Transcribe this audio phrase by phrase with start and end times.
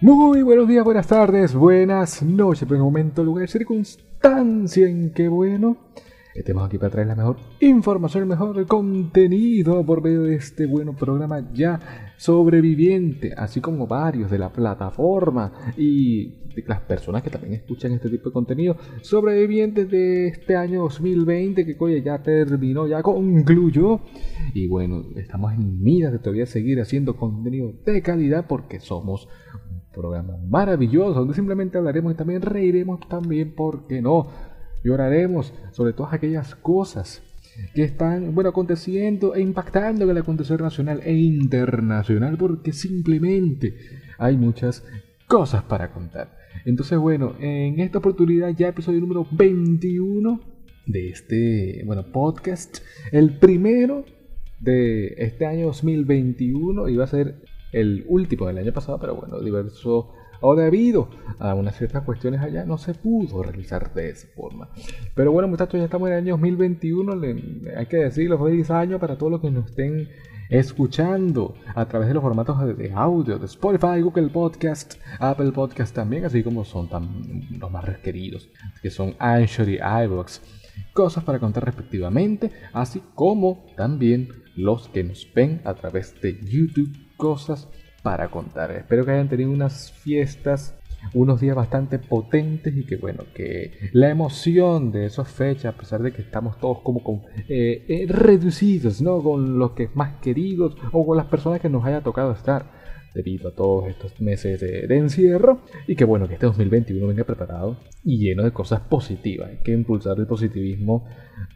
[0.00, 5.76] Muy buenos días, buenas tardes, buenas noches, buen momento, lugar, circunstancia en que bueno.
[6.36, 10.94] Estemos aquí para traer la mejor información, el mejor contenido por medio de este bueno
[10.94, 11.80] programa ya
[12.16, 18.08] sobreviviente, así como varios de la plataforma y de las personas que también escuchan este
[18.08, 24.02] tipo de contenido sobrevivientes de este año 2020 que oye, ya terminó, ya concluyó.
[24.54, 29.28] Y bueno, estamos en miras de todavía seguir haciendo contenido de calidad porque somos
[29.98, 34.28] programa maravilloso donde simplemente hablaremos y también reiremos también, porque no?
[34.84, 37.20] Lloraremos sobre todas aquellas cosas
[37.74, 43.74] que están, bueno, aconteciendo e impactando en el acontecer nacional e internacional, porque simplemente
[44.18, 44.84] hay muchas
[45.26, 46.38] cosas para contar.
[46.64, 50.40] Entonces, bueno, en esta oportunidad ya episodio número 21
[50.86, 52.78] de este, bueno, podcast,
[53.10, 54.04] el primero
[54.60, 60.12] de este año 2021 iba a ser el último del año pasado, pero bueno, diverso
[60.40, 64.68] o debido a unas ciertas cuestiones allá no se pudo realizar de esa forma.
[65.14, 67.20] Pero bueno, muchachos, ya estamos en el año 2021,
[67.76, 70.08] hay que decirlo, feliz año para todos los que nos estén
[70.48, 76.24] escuchando a través de los formatos de audio de Spotify, Google Podcast, Apple Podcast también,
[76.24, 76.88] así como son
[77.58, 78.48] los más requeridos,
[78.80, 80.40] que son Anchor y iVoox.
[80.94, 87.07] Cosas para contar respectivamente, así como también los que nos ven a través de YouTube
[87.18, 87.68] cosas
[88.02, 88.70] para contar.
[88.70, 90.74] Espero que hayan tenido unas fiestas,
[91.12, 96.00] unos días bastante potentes y que bueno, que la emoción de esas fechas, a pesar
[96.02, 99.22] de que estamos todos como con, eh, eh, reducidos, ¿no?
[99.22, 102.78] Con los que más queridos o con las personas que nos haya tocado estar
[103.14, 107.24] debido a todos estos meses de, de, encierro y que bueno que este 2021 venga
[107.24, 111.06] preparado y lleno de cosas positivas hay que impulsar el positivismo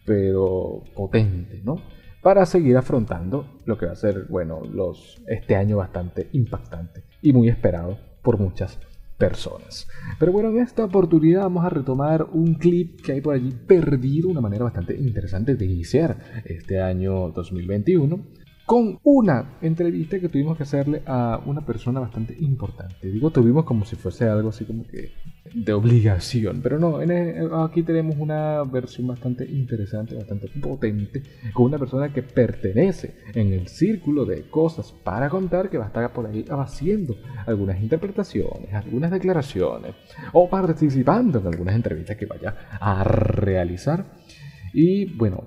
[0.05, 1.77] pero potente no
[2.23, 7.33] para seguir afrontando lo que va a ser, bueno, los, este año bastante impactante y
[7.33, 8.79] muy esperado por muchas
[9.19, 9.89] personas.
[10.19, 14.29] Pero bueno, en esta oportunidad vamos a retomar un clip que hay por allí perdido,
[14.29, 20.63] una manera bastante interesante de iniciar este año 2021 con una entrevista que tuvimos que
[20.63, 23.11] hacerle a una persona bastante importante.
[23.11, 25.13] Digo, tuvimos como si fuese algo así como que
[25.53, 26.99] de obligación, pero no,
[27.65, 31.23] aquí tenemos una versión bastante interesante, bastante potente,
[31.53, 35.89] con una persona que pertenece en el círculo de cosas para contar que va a
[35.89, 39.95] estar por ahí haciendo algunas interpretaciones, algunas declaraciones
[40.33, 44.07] o participando en algunas entrevistas que vaya a realizar.
[44.73, 45.45] Y bueno,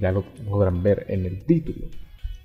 [0.00, 1.88] ya lo podrán ver en el título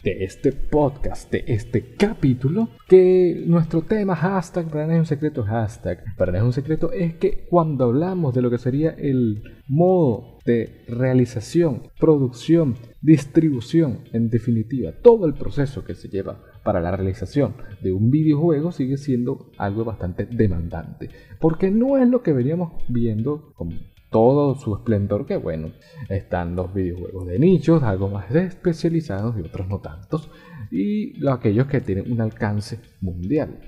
[0.05, 6.03] de este podcast, de este capítulo, que nuestro tema hashtag, para es un secreto hashtag,
[6.15, 10.85] para es un secreto, es que cuando hablamos de lo que sería el modo de
[10.87, 17.91] realización, producción, distribución, en definitiva, todo el proceso que se lleva para la realización de
[17.91, 23.71] un videojuego sigue siendo algo bastante demandante, porque no es lo que veníamos viendo como
[24.15, 25.73] todo su esplendor, que bueno,
[26.07, 30.31] están los videojuegos de nichos, algo más especializados y otros no tantos,
[30.71, 33.59] y aquellos que tienen un alcance mundial.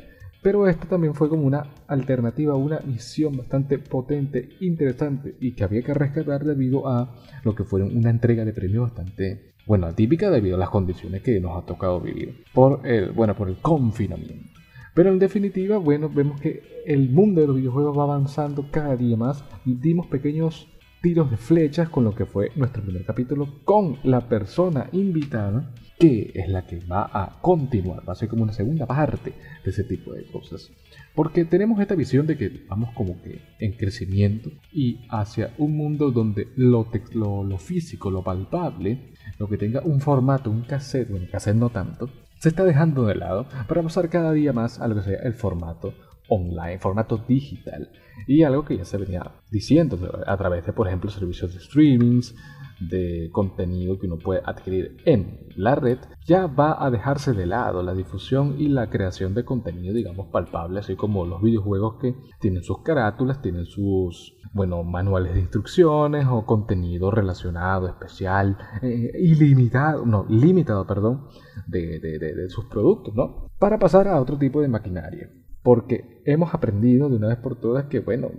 [0.42, 5.82] Pero esto también fue como una alternativa, una misión bastante potente, interesante y que había
[5.82, 7.14] que rescatar debido a
[7.44, 11.42] lo que fue una entrega de premios bastante, bueno, atípica debido a las condiciones que
[11.42, 14.57] nos ha tocado vivir por el, bueno, por el confinamiento.
[14.98, 19.16] Pero en definitiva, bueno, vemos que el mundo de los videojuegos va avanzando cada día
[19.16, 20.68] más y dimos pequeños
[21.04, 26.32] tiros de flechas con lo que fue nuestro primer capítulo con la persona invitada que
[26.34, 29.84] es la que va a continuar, va a ser como una segunda parte de ese
[29.84, 30.72] tipo de cosas.
[31.14, 36.10] Porque tenemos esta visión de que vamos como que en crecimiento y hacia un mundo
[36.10, 41.28] donde lo, lo, lo físico, lo palpable, lo que tenga un formato, un cassette, bueno,
[41.32, 42.10] cassette no tanto,
[42.40, 45.34] se está dejando de lado para pasar cada día más a lo que sea el
[45.34, 45.94] formato
[46.30, 47.90] online, formato digital.
[48.28, 52.36] Y algo que ya se venía diciendo a través de, por ejemplo, servicios de streamings,
[52.80, 57.82] de contenido que uno puede adquirir en la red, ya va a dejarse de lado
[57.82, 62.64] la difusión y la creación de contenido, digamos, palpable, así como los videojuegos que tienen
[62.64, 70.26] sus carátulas, tienen sus, bueno, manuales de instrucciones o contenido relacionado, especial, eh, ilimitado, no,
[70.30, 71.28] limitado, perdón,
[71.68, 73.50] de, de sus productos, ¿no?
[73.60, 75.30] Para pasar a otro tipo de maquinaria
[75.68, 78.32] porque hemos aprendido de una vez por todas que, bueno,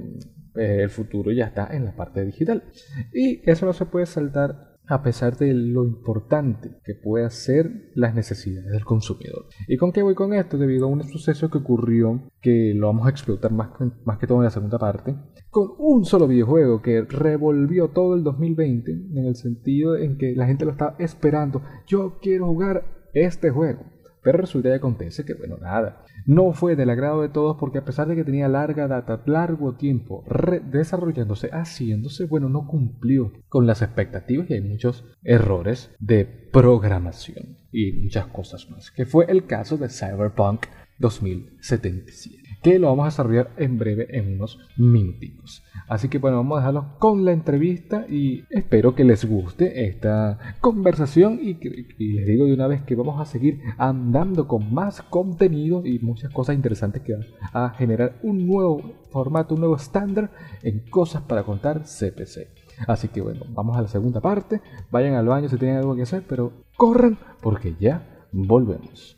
[0.54, 2.64] el futuro ya está en la parte digital.
[3.12, 8.14] Y eso no se puede saltar a pesar de lo importante que puede ser las
[8.14, 9.46] necesidades del consumidor.
[9.66, 10.56] ¿Y con qué voy con esto?
[10.56, 13.70] Debido a un suceso que ocurrió, que lo vamos a explotar más,
[14.04, 15.14] más que todo en la segunda parte,
[15.50, 20.46] con un solo videojuego que revolvió todo el 2020, en el sentido en que la
[20.46, 21.62] gente lo estaba esperando.
[21.86, 26.90] Yo quiero jugar este juego Pero resulta y acontece que, bueno, nada, no fue del
[26.90, 30.24] agrado de todos porque a pesar de que tenía larga data, largo tiempo
[30.70, 37.92] desarrollándose, haciéndose, bueno, no cumplió con las expectativas y hay muchos errores de programación y
[37.92, 40.66] muchas cosas más, que fue el caso de Cyberpunk
[40.98, 45.62] 2077 que lo vamos a desarrollar en breve en unos minutos.
[45.88, 50.38] Así que bueno, vamos a dejarlo con la entrevista y espero que les guste esta
[50.60, 51.54] conversación y,
[51.98, 56.32] les digo de una vez que vamos a seguir andando con más contenido y muchas
[56.32, 60.30] cosas interesantes que van a generar un nuevo formato, un nuevo estándar
[60.62, 62.48] en cosas para contar CPC.
[62.86, 64.60] Así que bueno, vamos a la segunda parte.
[64.90, 69.17] Vayan al baño si tienen algo que hacer, pero corran porque ya volvemos.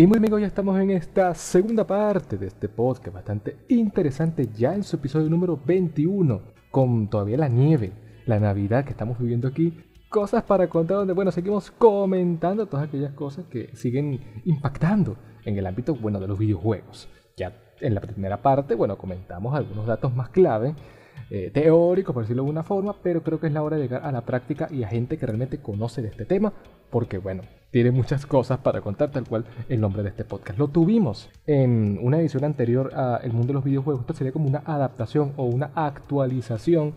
[0.00, 4.74] Y muy bien, ya estamos en esta segunda parte de este podcast bastante interesante, ya
[4.74, 7.92] en su episodio número 21, con todavía la nieve,
[8.24, 9.78] la Navidad que estamos viviendo aquí.
[10.08, 15.66] Cosas para contar donde, bueno, seguimos comentando todas aquellas cosas que siguen impactando en el
[15.66, 17.10] ámbito, bueno, de los videojuegos.
[17.36, 20.74] Ya en la primera parte, bueno, comentamos algunos datos más clave
[21.28, 24.02] eh, teórico, por decirlo de alguna forma, pero creo que es la hora de llegar
[24.02, 26.54] a la práctica y a gente que realmente conoce de este tema,
[26.88, 30.58] porque bueno, tiene muchas cosas para contar, tal cual el nombre de este podcast.
[30.58, 34.48] Lo tuvimos en una edición anterior a El Mundo de los Videojuegos, esto sería como
[34.48, 36.94] una adaptación o una actualización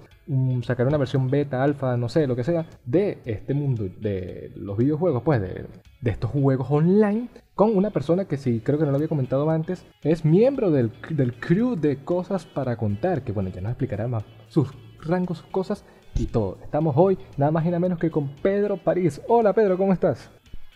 [0.64, 4.78] sacar una versión beta, alfa, no sé, lo que sea, de este mundo de los
[4.78, 5.66] videojuegos, pues de,
[6.02, 9.50] de, estos juegos online, con una persona que sí, creo que no lo había comentado
[9.50, 14.08] antes, es miembro del, del crew de Cosas para Contar, que bueno, ya nos explicará
[14.08, 14.70] más sus
[15.02, 15.84] rangos, sus cosas
[16.16, 16.58] y todo.
[16.64, 19.22] Estamos hoy nada más y nada menos que con Pedro París.
[19.28, 20.32] Hola Pedro, ¿cómo estás?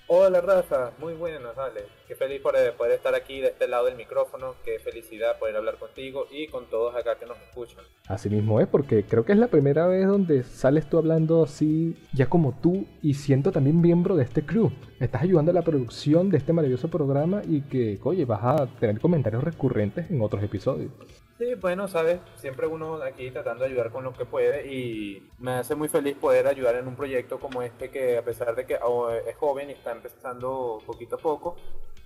[0.10, 1.82] Hola Rafa, muy buenas, dale.
[2.08, 5.58] Qué feliz por eh, poder estar aquí de este lado del micrófono, qué felicidad poder
[5.58, 7.84] hablar contigo y con todos acá que nos escuchan.
[8.08, 11.98] Así mismo es, porque creo que es la primera vez donde sales tú hablando así,
[12.14, 14.72] ya como tú, y siento también miembro de este crew.
[15.02, 19.02] Estás ayudando a la producción de este maravilloso programa y que, oye, vas a tener
[19.02, 20.90] comentarios recurrentes en otros episodios.
[21.38, 25.52] Sí, bueno, sabes, siempre uno aquí tratando de ayudar con lo que puede y me
[25.52, 28.80] hace muy feliz poder ayudar en un proyecto como este que a pesar de que
[28.84, 31.56] oh, es joven y está empezando poquito a poco,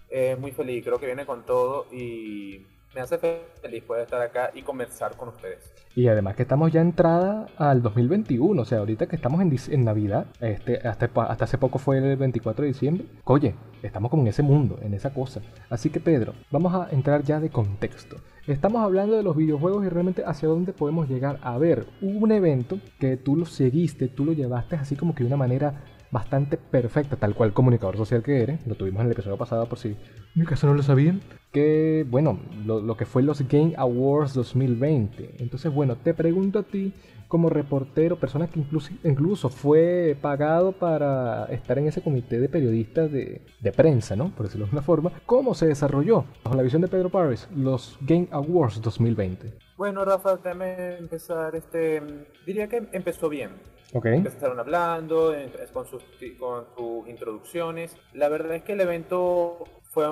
[0.09, 3.17] es muy feliz, creo que viene con todo y me hace
[3.61, 5.71] feliz poder estar acá y conversar con ustedes.
[5.95, 9.85] Y además que estamos ya entrada al 2021, o sea, ahorita que estamos en, en
[9.85, 14.27] Navidad, este, hasta, hasta hace poco fue el 24 de diciembre, oye, estamos como en
[14.27, 15.41] ese mundo, en esa cosa.
[15.69, 18.17] Así que Pedro, vamos a entrar ya de contexto.
[18.47, 22.79] Estamos hablando de los videojuegos y realmente hacia dónde podemos llegar a ver un evento
[22.99, 27.17] que tú lo seguiste, tú lo llevaste así como que de una manera bastante perfecta,
[27.17, 28.65] tal cual comunicador social que eres.
[28.65, 29.97] Lo tuvimos en el episodio pasado por si en
[30.33, 31.21] mi caso no lo sabían.
[31.51, 35.35] Que, bueno, lo, que fue los Game Awards 2020.
[35.37, 36.93] Entonces, bueno, te pregunto a ti
[37.31, 43.09] como reportero, persona que incluso, incluso fue pagado para estar en ese comité de periodistas
[43.09, 44.35] de, de, prensa, ¿no?
[44.35, 47.97] Por decirlo de una forma, ¿cómo se desarrolló, bajo la visión de Pedro Paris, los
[48.01, 49.53] Game Awards 2020?
[49.77, 52.03] Bueno, Rafa, déjame empezar, este,
[52.45, 53.51] diría que empezó bien.
[53.93, 54.15] Okay.
[54.15, 55.33] Empezaron hablando
[55.71, 56.03] con sus,
[56.37, 57.95] con sus introducciones.
[58.13, 60.05] La verdad es que el evento fue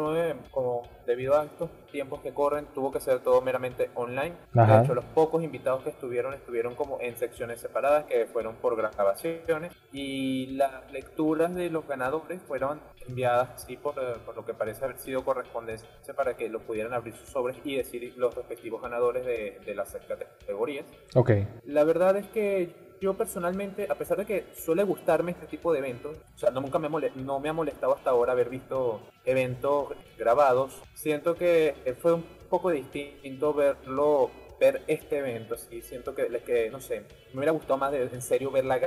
[0.51, 4.35] como debido a estos tiempos que corren, tuvo que ser todo meramente online.
[4.51, 8.75] De hecho, los pocos invitados que estuvieron estuvieron como en secciones separadas que fueron por
[8.75, 14.53] grabaciones y las lecturas de los ganadores fueron enviadas así por, eh, por lo que
[14.53, 18.81] parece haber sido correspondencia para que lo pudieran abrir sus sobres y decir los respectivos
[18.81, 20.85] ganadores de, de las categorías.
[21.15, 21.47] Okay.
[21.63, 25.79] La verdad es que yo personalmente, a pesar de que suele gustarme este tipo de
[25.79, 29.93] eventos, o sea, no, nunca me, no me ha molestado hasta ahora haber visto eventos
[30.17, 36.69] grabados, siento que fue un poco distinto verlo, ver este evento, así, siento que, que
[36.69, 37.03] no sé,
[37.33, 38.79] me hubiera gustado más de, en serio ver la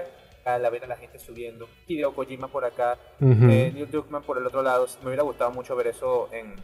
[0.45, 4.47] la ver a la gente subiendo, Hideo Kojima por acá, eh, Neil Druckmann por el
[4.47, 6.57] otro lado, me hubiera gustado mucho ver eso en,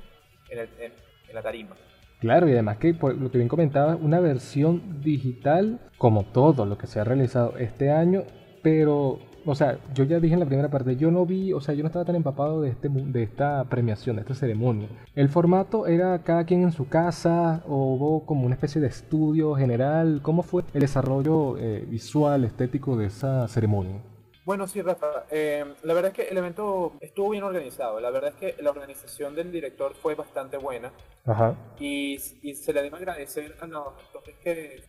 [0.50, 1.76] en la tarima.
[2.20, 6.76] Claro, y además que por lo que bien comentaba, una versión digital como todo lo
[6.76, 8.24] que se ha realizado este año,
[8.60, 11.74] pero, o sea, yo ya dije en la primera parte, yo no vi, o sea,
[11.74, 14.88] yo no estaba tan empapado de, este, de esta premiación, de esta ceremonia.
[15.14, 19.54] El formato era cada quien en su casa, o hubo como una especie de estudio
[19.54, 24.00] general, ¿cómo fue el desarrollo eh, visual, estético de esa ceremonia?
[24.48, 25.26] Bueno, sí, Rafa.
[25.30, 28.00] Eh, la verdad es que el evento estuvo bien organizado.
[28.00, 30.90] La verdad es que la organización del director fue bastante buena.
[31.26, 31.54] Ajá.
[31.78, 34.84] Y, se le debe agradecer a los actores que,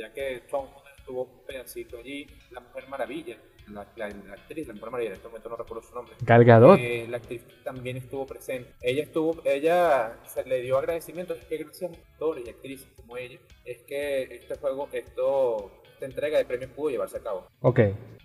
[0.00, 0.64] ya que Tom
[0.96, 3.36] estuvo un pedacito allí, la Mujer Maravilla,
[3.68, 6.14] la, actriz, la Mujer Maravilla, en este momento no recuerdo su nombre.
[6.22, 8.72] Gal eh, la actriz también estuvo presente.
[8.80, 13.18] Ella estuvo, ella se le dio agradecimiento, es que gracias a actores y actrices como
[13.18, 17.46] ella, es que este juego, esto, esta entrega de premios pudo llevarse a cabo.
[17.60, 17.80] Ok.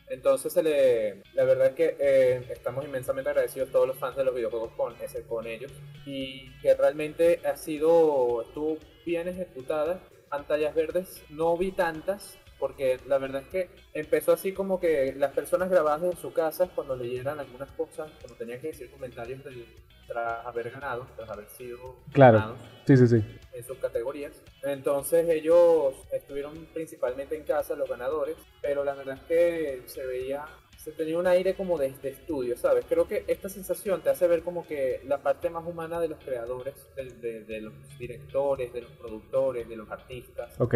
[0.10, 4.24] Entonces, se le, la verdad es que eh, estamos inmensamente agradecidos todos los fans de
[4.24, 5.72] los videojuegos con, ese, con ellos
[6.06, 10.00] y que realmente ha sido, estuvo bien ejecutada.
[10.30, 15.32] Pantallas verdes, no vi tantas, porque la verdad es que empezó así como que las
[15.34, 19.42] personas grabadas en su casa cuando leyeran algunas cosas, cuando tenían que decir comentarios
[20.08, 22.56] tras haber ganado, tras haber sido claro.
[22.86, 23.24] sí, sí, sí.
[23.58, 24.42] En sus categorías.
[24.64, 30.46] Entonces ellos estuvieron principalmente en casa, los ganadores, pero la verdad es que se veía
[30.88, 32.86] se tenía un aire como de, estudio, ¿sabes?
[32.88, 36.18] Creo que esta sensación te hace ver como que la parte más humana de los
[36.24, 40.60] creadores, de, de los directores, de los productores, de los artistas.
[40.62, 40.76] Ok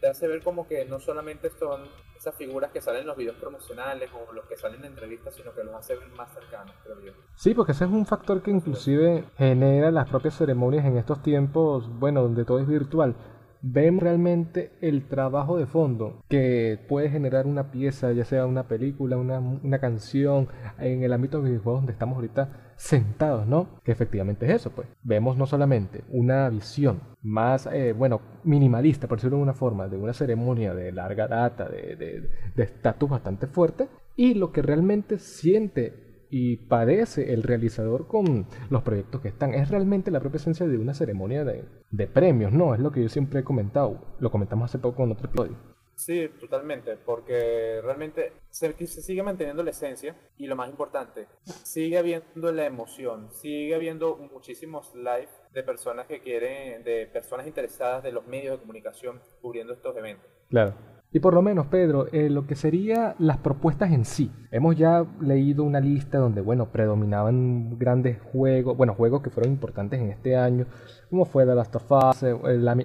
[0.00, 1.82] te hace ver como que no solamente son
[2.16, 5.52] esas figuras que salen en los videos promocionales o los que salen en entrevistas, sino
[5.52, 7.12] que los hace ver más cercanos, creo yo.
[7.34, 11.88] Sí, porque ese es un factor que inclusive genera las propias ceremonias en estos tiempos,
[11.98, 13.14] bueno, donde todo es virtual
[13.62, 19.16] vemos realmente el trabajo de fondo que puede generar una pieza, ya sea una película,
[19.16, 20.48] una, una canción,
[20.78, 23.80] en el ámbito de videojuegos donde estamos ahorita sentados, ¿no?
[23.84, 24.88] Que efectivamente es eso, pues.
[25.02, 29.98] Vemos no solamente una visión más, eh, bueno, minimalista, por decirlo de una forma, de
[29.98, 36.56] una ceremonia de larga data, de estatus bastante fuerte, y lo que realmente siente y
[36.56, 39.54] padece el realizador con los proyectos que están.
[39.54, 42.74] Es realmente la propia esencia de una ceremonia de, de premios, ¿no?
[42.74, 44.00] Es lo que yo siempre he comentado.
[44.20, 45.56] Lo comentamos hace poco en otro episodio.
[46.00, 51.98] Sí, totalmente, porque realmente se, se, sigue manteniendo la esencia y lo más importante, sigue
[51.98, 58.12] habiendo la emoción, sigue habiendo muchísimos live de personas que quieren, de personas interesadas de
[58.12, 60.26] los medios de comunicación cubriendo estos eventos.
[60.48, 60.72] Claro.
[61.12, 64.30] Y por lo menos, Pedro, eh, lo que sería las propuestas en sí.
[64.52, 70.00] Hemos ya leído una lista donde, bueno, predominaban grandes juegos, bueno, juegos que fueron importantes
[70.00, 70.66] en este año,
[71.08, 72.36] como fue The Last of Us, eh,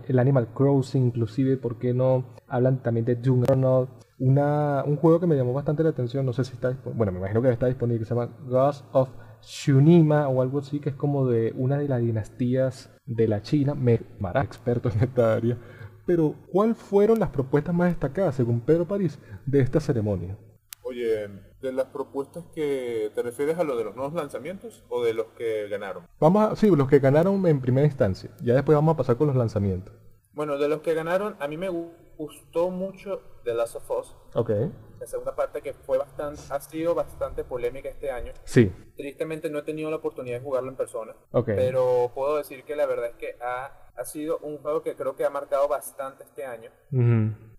[0.07, 2.25] el, Animal Crossing, inclusive, ¿por qué no?
[2.47, 6.43] Hablan también de Juggernaut, una, un juego que me llamó bastante la atención, no sé
[6.45, 9.09] si está disponible, bueno, me imagino que está disponible, que se llama Ghost of
[9.43, 13.75] Shunima o algo así, que es como de una de las dinastías de la China,
[13.75, 14.01] me
[14.43, 15.57] experto en esta área
[16.05, 20.37] pero, ¿cuáles fueron las propuestas más destacadas, según Pedro París, de esta ceremonia?
[20.83, 21.27] Oye,
[21.61, 25.27] de las propuestas que te refieres a lo de los nuevos lanzamientos o de los
[25.37, 26.05] que ganaron?
[26.19, 28.29] Vamos a, sí, los que ganaron en primera instancia.
[28.43, 29.93] Ya después vamos a pasar con los lanzamientos.
[30.33, 31.69] Bueno, de los que ganaron, a mí me
[32.17, 34.15] gustó mucho The Last of Us.
[34.33, 34.51] Ok.
[34.99, 38.33] La segunda parte que fue bastante, ha sido bastante polémica este año.
[38.43, 38.71] Sí.
[38.95, 41.15] Tristemente no he tenido la oportunidad de jugarlo en persona.
[41.31, 41.47] Ok.
[41.47, 45.15] Pero puedo decir que la verdad es que ha ha sido un juego que creo
[45.15, 46.69] que ha marcado bastante este año.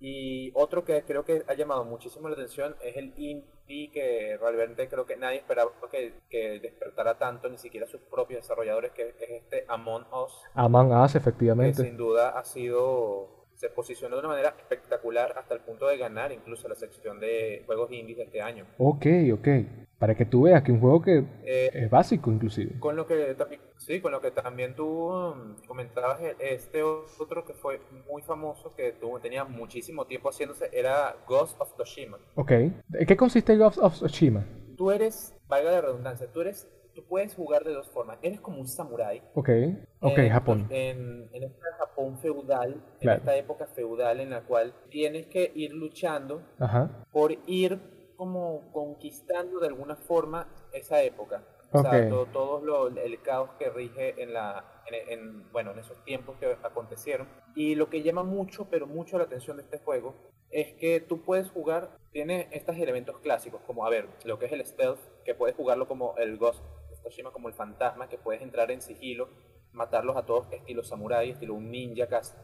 [0.01, 4.89] Y otro que creo que ha llamado muchísimo la atención es el indie que realmente
[4.89, 9.31] creo que nadie esperaba que, que despertara tanto, ni siquiera sus propios desarrolladores, que es
[9.43, 10.33] este Among Us.
[10.55, 11.83] Among Us, efectivamente.
[11.83, 15.97] Que sin duda ha sido se posicionó de una manera espectacular hasta el punto de
[15.97, 18.67] ganar incluso la sección de juegos indies de este año.
[18.79, 19.49] Ok, ok.
[19.99, 22.79] Para que tú veas que un juego que eh, es básico inclusive.
[22.79, 23.35] Con lo que
[23.79, 28.75] sí, con lo que también tú um, comentabas, e, este otro que fue muy famoso,
[28.75, 32.19] que tú, tenía muchísimo tiempo haciéndose, era Ghost of Tsushima.
[32.35, 32.51] Ok.
[32.51, 34.45] ¿En qué consiste Ghost of Tsushima?
[34.77, 38.19] Tú eres, valga la redundancia, tú eres tú puedes jugar de dos formas.
[38.23, 39.23] Eres como un samurái.
[39.35, 39.51] Ok,
[40.01, 40.67] ok, Japón.
[40.71, 45.73] En, en este Japón feudal, en esta época feudal en la cual tienes que ir
[45.75, 46.43] luchando
[47.13, 51.45] por ir como conquistando de alguna forma esa época.
[51.73, 56.57] O sea, todo, el caos que rige en la, en, bueno, en esos tiempos que
[56.63, 57.29] acontecieron.
[57.55, 60.15] Y lo que llama mucho, pero mucho la atención de este juego,
[60.51, 64.53] es que tú puedes jugar, tiene estos elementos clásicos, como, a ver, lo que es
[64.53, 66.63] el stealth, que puedes jugarlo como el Ghost
[67.33, 69.29] como el fantasma, que puedes entrar en sigilo,
[69.73, 72.35] matarlos a todos estilo samurai, estilo un ninja casi.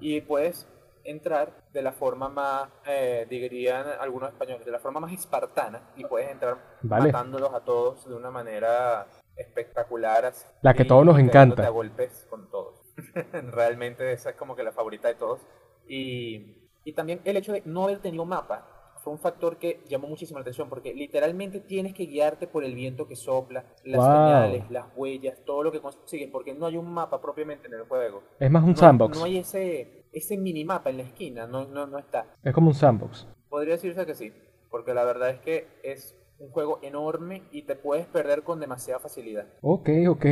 [0.00, 0.68] Y puedes
[1.04, 6.04] entrar de la forma más, eh, dirían algunos españoles, de la forma más espartana y
[6.04, 9.06] puedes entrar matándolos a todos de una manera
[9.36, 10.32] espectacular.
[10.60, 11.66] la que todos nos encanta.
[11.66, 12.80] A golpes con todos.
[13.32, 15.40] Realmente esa es como que la favorita de todos.
[15.88, 20.08] Y, y también el hecho de no haber tenido mapa fue un factor que llamó
[20.08, 24.70] muchísimo la atención porque literalmente tienes que guiarte por el viento que sopla, las señales,
[24.70, 28.22] las huellas, todo lo que consigues, porque no hay un mapa propiamente en el juego.
[28.38, 29.18] Es más un sandbox.
[29.18, 32.26] No hay ese, ese minimapa en la esquina, no, no, no está.
[32.42, 33.26] Es como un sandbox.
[33.48, 34.32] Podría decirse que sí,
[34.70, 39.00] porque la verdad es que es un juego enorme y te puedes perder con demasiada
[39.00, 39.46] facilidad.
[39.60, 40.26] Ok, ok.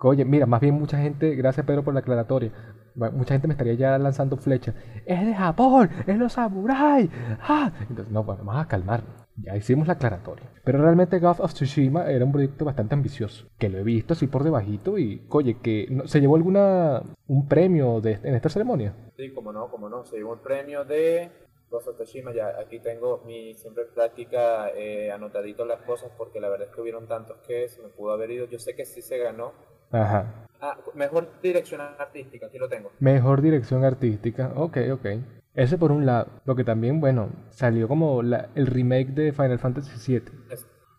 [0.00, 2.52] Oye, mira, más bien mucha gente, gracias Pedro por la aclaratoria,
[2.94, 4.74] mucha gente me estaría ya lanzando flechas.
[5.04, 7.10] Es de Japón, es los samuráis.
[7.40, 7.72] ¡Ah!
[7.80, 9.02] Entonces, no, bueno, vamos a calmar.
[9.36, 10.50] Ya hicimos la aclaratoria.
[10.64, 13.46] Pero realmente Ghost of Tsushima era un proyecto bastante ambicioso.
[13.58, 18.00] Que lo he visto así por debajito y, oye, que ¿se llevó alguna un premio
[18.00, 18.94] de, en esta ceremonia?
[19.16, 20.04] Sí, como no, como no.
[20.04, 21.30] Se llevó un premio de
[21.70, 26.48] Ghost of Tsushima, ya aquí tengo mi siempre práctica eh, anotadito las cosas porque la
[26.48, 28.46] verdad es que hubieron tantos que se me pudo haber ido.
[28.46, 29.52] Yo sé que sí se ganó.
[29.90, 30.46] Ajá.
[30.60, 32.90] Ah, mejor dirección artística, aquí lo tengo.
[32.98, 35.06] Mejor dirección artística, ok, ok.
[35.54, 39.58] Ese por un lado, lo que también, bueno, salió como la, el remake de Final
[39.58, 40.32] Fantasy VII.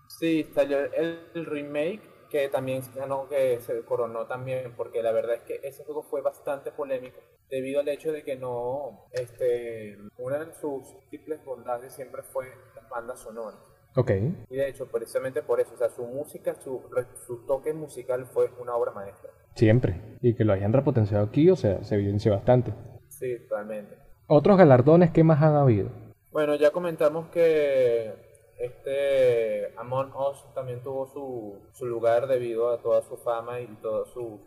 [0.07, 2.81] sí, salió el, el remake que también
[3.29, 7.19] que se coronó también, porque la verdad es que ese juego fue bastante polémico
[7.49, 12.87] debido al hecho de que no, este, una de sus múltiples bondades siempre fue la
[12.87, 13.57] banda sonora.
[13.95, 14.11] Ok.
[14.49, 16.81] Y de hecho, precisamente por eso, o sea, su música, su,
[17.25, 19.31] su toque musical fue una obra maestra.
[19.55, 20.17] Siempre.
[20.21, 22.73] Y que lo hayan repotenciado aquí, o sea, se evidenció bastante.
[23.09, 23.97] Sí, totalmente.
[24.27, 25.89] ¿Otros galardones qué más han habido?
[26.31, 28.13] Bueno, ya comentamos que
[28.59, 34.05] este Amon Us también tuvo su, su, lugar debido a toda su fama y toda
[34.05, 34.39] su,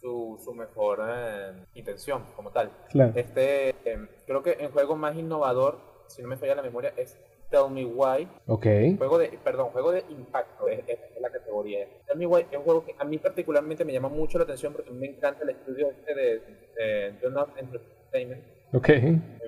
[0.00, 2.72] su, su, mejor eh, intención como tal.
[3.14, 5.78] Este, em, creo que el juego más innovador,
[6.08, 7.16] si no me falla la memoria, es
[7.50, 8.28] Tell Me Why.
[8.46, 8.66] Ok.
[8.98, 10.84] Juego de, perdón, juego de impacto es,
[11.20, 11.86] la categoría.
[12.06, 14.72] Tell Me Why es un juego que a mí particularmente me llama mucho la atención
[14.72, 16.40] porque me encanta el estudio este de,
[16.76, 17.14] de
[17.58, 18.88] Entertainment Ok.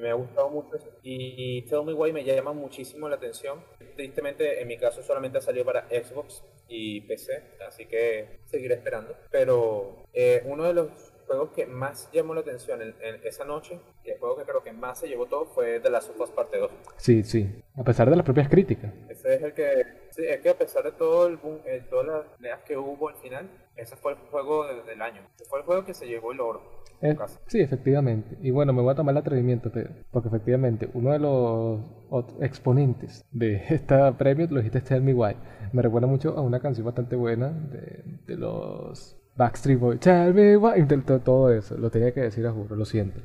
[0.00, 0.88] Me ha gustado mucho eso.
[1.02, 3.58] Y, Tell Me Why me llama muchísimo la atención.
[3.96, 9.16] Tristemente, en mi caso, solamente ha salido para Xbox y PC, así que seguiré esperando.
[9.32, 14.10] Pero eh, uno de los juegos que más llamó la atención en, esa noche, y
[14.10, 16.58] el juego que creo que más se llevó todo, fue The Last of Us Parte
[16.58, 16.70] 2.
[16.96, 17.62] Sí, sí.
[17.76, 18.92] A pesar de las propias críticas.
[19.08, 20.06] Ese es el que.
[20.10, 23.08] Sí, es que a pesar de todo el boom, eh, todas las ideas que hubo
[23.08, 25.20] al final, ese fue el juego del año.
[25.34, 26.76] Ese fue el juego que se llevó el oro.
[27.46, 28.36] Sí, efectivamente.
[28.40, 31.80] Y bueno, me voy a tomar el atrevimiento, Pedro, porque efectivamente uno de los
[32.40, 35.36] exponentes de esta premio, lo dijiste, Tell Me Why,
[35.72, 40.56] me recuerda mucho a una canción bastante buena de, de los Backstreet Boys, Tell Me
[40.56, 40.86] Why,
[41.24, 43.20] todo eso, lo tenía que decir a juro, lo siento.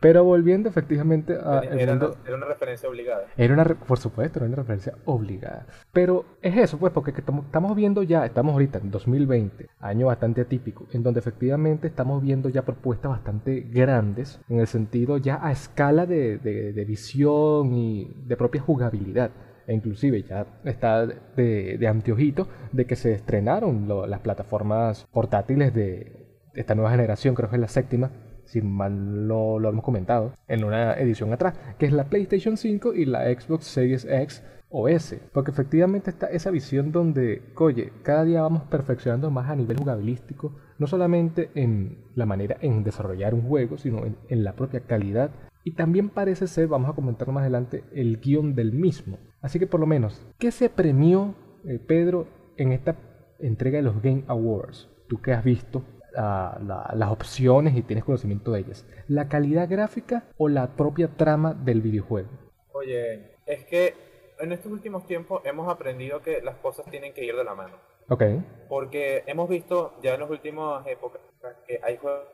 [0.00, 1.60] Pero volviendo efectivamente a...
[1.60, 3.26] Era, era, una referencia obligada.
[3.36, 5.66] Era una, por supuesto, era una referencia obligada.
[5.92, 10.88] Pero es eso, pues, porque estamos viendo ya, estamos ahorita en 2020, año bastante atípico,
[10.92, 16.04] en donde efectivamente estamos viendo ya propuestas bastante grandes, en el sentido ya a escala
[16.04, 19.30] de, de, visión y de propia jugabilidad
[19.72, 26.26] e inclusive ya está de, de anteojito de que se estrenaron las plataformas portátiles de
[26.54, 28.10] esta nueva generación, creo que es la séptima,
[28.44, 32.94] si mal lo, lo hemos comentado en una edición atrás, que es la PlayStation 5
[32.94, 38.24] y la Xbox Series X o S, porque efectivamente está esa visión donde, oye, cada
[38.24, 43.42] día vamos perfeccionando más a nivel jugabilístico, no solamente en la manera en desarrollar un
[43.42, 45.30] juego, sino en, la propia calidad
[45.64, 49.18] y también parece ser, vamos a comentar más adelante, el guion del mismo.
[49.42, 51.34] Así que por lo menos, ¿qué se premió
[51.66, 52.26] eh, Pedro
[52.56, 52.96] en esta
[53.40, 54.88] entrega de los Game Awards?
[55.08, 55.82] Tú que has visto
[56.14, 58.86] las opciones y tienes conocimiento de ellas.
[59.08, 62.28] ¿La calidad gráfica o la propia trama del videojuego?
[62.72, 63.94] Oye, es que
[64.38, 67.76] en estos últimos tiempos hemos aprendido que las cosas tienen que ir de la mano.
[68.08, 68.22] Ok.
[68.68, 71.20] Porque hemos visto ya en las últimas épocas
[71.66, 72.26] que hay juegos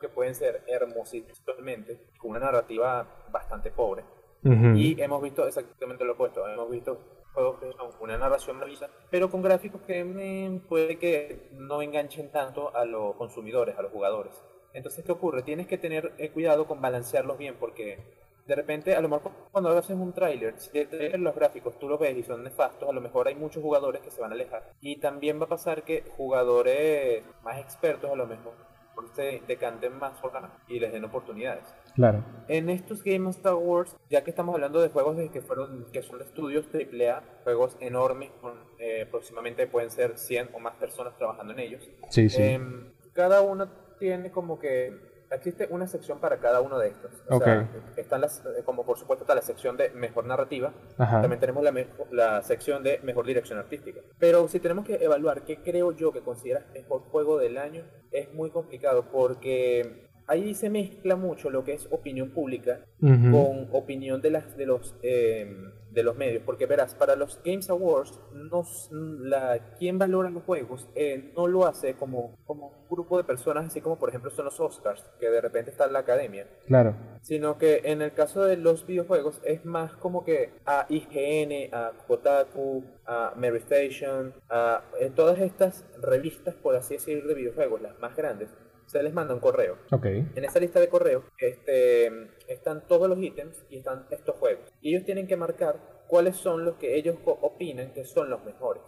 [0.00, 1.40] que pueden ser hermosísimos
[2.18, 4.02] con una narrativa bastante pobre.
[4.42, 6.46] Y hemos visto exactamente lo opuesto.
[6.48, 6.98] Hemos visto
[7.32, 12.30] juegos que son una narración maravillosa, pero con gráficos que mm, puede que no enganchen
[12.30, 14.32] tanto a los consumidores, a los jugadores.
[14.72, 15.42] Entonces, ¿qué ocurre?
[15.42, 17.98] Tienes que tener eh, cuidado con balancearlos bien, porque
[18.46, 20.70] de repente, a lo mejor cuando haces un tráiler, si
[21.18, 24.10] los gráficos tú los ves y son nefastos, a lo mejor hay muchos jugadores que
[24.10, 24.72] se van a alejar.
[24.80, 28.54] Y también va a pasar que jugadores más expertos, a lo mejor,
[29.14, 31.64] se decanten más por ganar y les den oportunidades.
[31.94, 32.24] Claro.
[32.48, 36.02] En estos Game Star Wars, ya que estamos hablando de juegos de que fueron que
[36.02, 41.16] son de estudios AAA, juegos enormes, con, eh, próximamente pueden ser 100 o más personas
[41.16, 41.88] trabajando en ellos.
[42.08, 42.42] Sí, sí.
[42.42, 47.12] Em, cada uno tiene como que existe una sección para cada uno de estos.
[47.28, 51.38] O sea, están las, eh, como por supuesto está la sección de mejor narrativa, también
[51.38, 54.00] tenemos la, la sección de mejor dirección artística.
[54.18, 58.32] Pero si tenemos que evaluar qué creo yo que consideras mejor juego del año, es
[58.34, 64.30] muy complicado porque ahí se mezcla mucho lo que es opinión pública con opinión de
[64.30, 68.62] las de los eh, de los medios, porque verás, para los Games Awards, no,
[69.20, 73.66] la, quien valora los juegos eh, no lo hace como, como un grupo de personas,
[73.66, 76.46] así como por ejemplo son los Oscars, que de repente está en la academia.
[76.66, 76.94] Claro.
[77.22, 81.92] Sino que en el caso de los videojuegos es más como que a IGN, a
[82.06, 87.98] Kotaku, a Mary Station, a eh, todas estas revistas, por así decir, de videojuegos, las
[87.98, 88.48] más grandes,
[88.90, 89.78] se les manda un correo.
[89.92, 90.26] Okay.
[90.34, 92.10] En esa lista de correos este,
[92.48, 94.64] están todos los ítems y están estos juegos.
[94.80, 95.76] Y ellos tienen que marcar
[96.08, 98.82] cuáles son los que ellos opinan que son los mejores.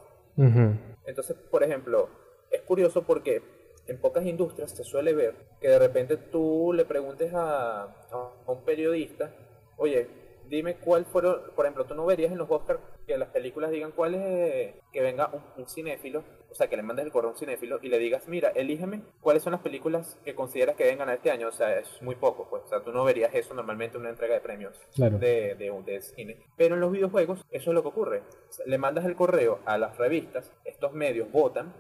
[1.06, 2.08] Entonces, por ejemplo,
[2.50, 3.42] es curioso porque
[3.86, 8.64] en pocas industrias se suele ver que de repente tú le preguntes a, a un
[8.64, 9.30] periodista,
[9.76, 10.08] oye,
[10.48, 13.92] dime cuál fueron, por ejemplo, tú no verías en los Oscars que las películas digan
[13.92, 17.38] cuál es, que venga un, cinéfilo, o sea, que le mandes el correo a un
[17.38, 21.30] cinéfilo y le digas, mira, elígeme cuáles son las películas que consideras que vengan este
[21.30, 24.02] año, o sea, es muy poco, pues, o sea, tú no verías eso normalmente en
[24.02, 25.10] una entrega de premios de,
[25.54, 26.38] de, de, cine.
[26.56, 28.22] Pero en los videojuegos, eso es lo que ocurre.
[28.66, 31.72] le mandas el correo a las revistas, estos medios votan,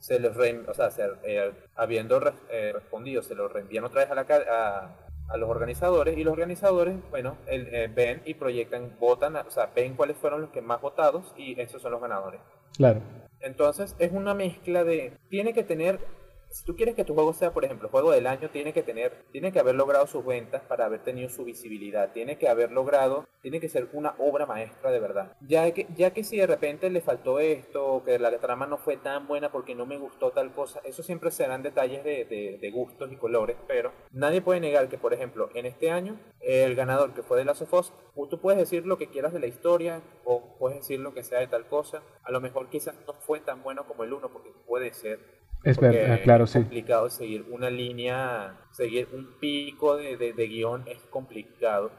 [0.00, 0.90] se los o sea,
[1.24, 4.96] eh, habiendo eh, respondido, se lo reenvían otra vez a la, a,
[5.30, 9.94] a los organizadores y los organizadores, bueno, eh, ven y proyectan, votan, o sea, ven
[9.94, 12.40] cuáles fueron los que más votados y esos son los ganadores.
[12.76, 13.00] Claro.
[13.40, 16.00] Entonces es una mezcla de, tiene que tener
[16.50, 19.24] si tú quieres que tu juego sea, por ejemplo, juego del año, tiene que tener,
[19.30, 23.26] tiene que haber logrado sus ventas para haber tenido su visibilidad, tiene que haber logrado,
[23.40, 25.36] tiene que ser una obra maestra de verdad.
[25.40, 28.78] Ya que, ya que si de repente le faltó esto, o que la trama no
[28.78, 32.24] fue tan buena porque no me gustó tal cosa, eso siempre serán detalles de,
[32.60, 36.74] de, gustos y colores, pero nadie puede negar que, por ejemplo, en este año, el
[36.74, 37.92] ganador que fue de Last of Us,
[38.28, 41.40] tú puedes decir lo que quieras de la historia, o puedes decir lo que sea
[41.40, 44.52] de tal cosa, a lo mejor quizás no fue tan bueno como el uno, porque
[44.66, 46.58] puede ser, es verdad, claro, sí.
[46.58, 51.90] Es complicado seguir una línea, seguir un pico de, de, guion es complicado.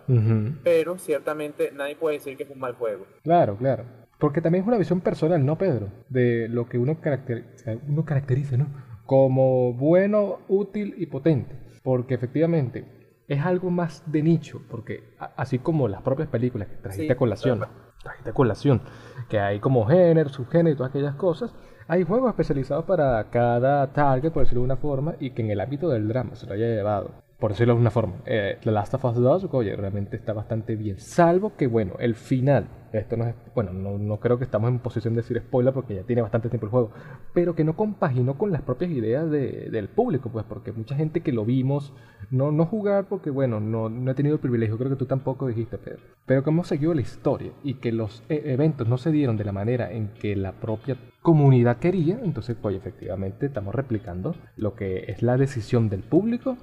[0.64, 3.06] Pero ciertamente nadie puede decir que es un mal juego.
[3.24, 3.86] Claro, claro.
[4.18, 5.90] Porque también es una visión personal, ¿no, Pedro?
[6.10, 8.68] De lo que uno, caracteriza, uno caracteriza, ¿no?
[9.06, 11.56] Como bueno, útil y potente.
[11.84, 12.86] Porque efectivamente
[13.28, 14.62] es algo más de nicho.
[14.70, 17.66] Porque así como las propias películas que trajiste a colación,
[18.02, 18.82] trajiste a colación,
[19.28, 21.54] que hay como género, subgénero y todas aquellas cosas
[21.92, 25.60] hay juegos especializados para cada target, por decirlo de una forma, y que en el
[25.60, 28.14] ámbito del drama se lo haya llevado por decirlo de una forma.
[28.26, 31.00] Eh, The Last of Us 2, oye, realmente está bastante bien.
[31.00, 32.68] Salvo que, bueno, el final,
[33.00, 36.04] esto no es, bueno, no, creo que estamos en posición de decir spoiler porque ya
[36.04, 36.92] tiene bastante tiempo el juego,
[37.34, 41.32] pero que no compaginó con las propias ideas del público, pues, porque mucha gente que
[41.32, 41.94] lo vimos,
[42.30, 45.48] no, no jugar porque, bueno, no, no he tenido el privilegio, creo que tú tampoco
[45.48, 49.12] dijiste, Pedro, pero que hemos seguido la historia y que los e, eventos no se
[49.12, 54.36] dieron de la manera en que la propia comunidad quería, entonces, pues, efectivamente estamos replicando
[54.58, 56.58] lo que es la decisión del público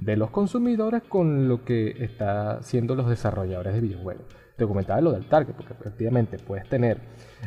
[0.00, 4.24] de los consumidores con lo que está haciendo los desarrolladores de videojuegos.
[4.56, 6.98] Te comentaba lo del target, porque efectivamente puedes tener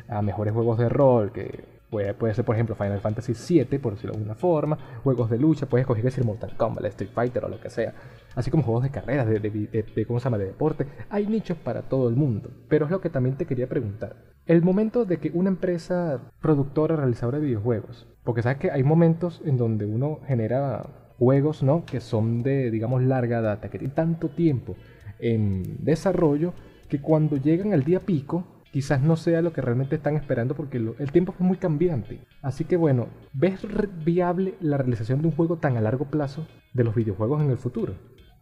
[0.07, 3.93] a mejores juegos de rol que Puede, puede, ser, por ejemplo, Final Fantasy VII, por
[3.93, 7.47] decirlo de alguna forma, juegos de lucha, puedes escoger decir Mortal Kombat, Street Fighter o
[7.47, 7.93] lo que sea,
[8.35, 10.85] así como juegos de carreras, de, de, ¿cómo se llama?, de deporte.
[11.09, 14.17] Hay nichos para todo el mundo, pero es lo que también te quería preguntar.
[14.45, 19.41] El momento de que una empresa productora, realizadora de videojuegos, porque sabes que hay momentos
[19.45, 21.85] en donde uno genera juegos ¿no?
[21.85, 24.75] que son de, digamos, larga data, que tienen tanto tiempo
[25.19, 26.53] en desarrollo,
[26.87, 30.77] que cuando llegan al día pico, quizás no sea lo que realmente están esperando porque
[30.77, 32.19] el tiempo es muy cambiante.
[32.41, 33.61] Así que bueno, ¿ves
[34.03, 37.57] viable la realización de un juego tan a largo plazo de los videojuegos en el
[37.57, 37.93] futuro?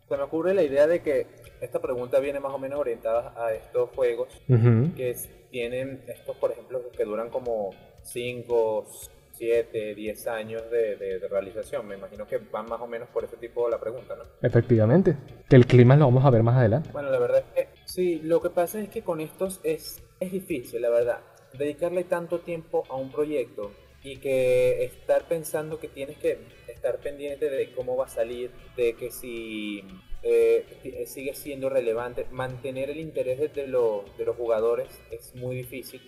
[0.08, 1.28] Se me ocurre la idea de que
[1.62, 5.16] esta pregunta viene más o menos orientada a estos juegos que
[5.50, 7.72] tienen estos, por ejemplo, que duran como
[8.04, 8.86] 5,
[9.32, 11.88] 7, 10 años de, realización.
[11.88, 14.24] Me imagino que van más o menos por ese tipo de la pregunta, ¿no?
[14.42, 15.18] Efectivamente.
[15.50, 16.90] Que el clima lo vamos a ver más adelante.
[16.94, 20.32] Bueno, la verdad es que sí, lo que pasa es que con estos es, es
[20.32, 21.20] difícil, la verdad.
[21.54, 23.72] Dedicarle tanto tiempo a un proyecto
[24.04, 28.94] y que estar pensando que tienes que estar pendiente de cómo va a salir, de
[28.94, 29.84] que si
[30.22, 36.02] eh, sigue siendo relevante, mantener el interés de, de los jugadores es muy difícil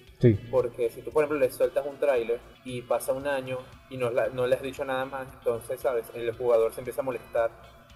[0.49, 4.09] porque si tú, por ejemplo, le sueltas un tráiler y pasa un año y no,
[4.09, 6.05] no le has dicho nada más, entonces, ¿sabes?
[6.15, 7.51] El jugador se empieza a molestar.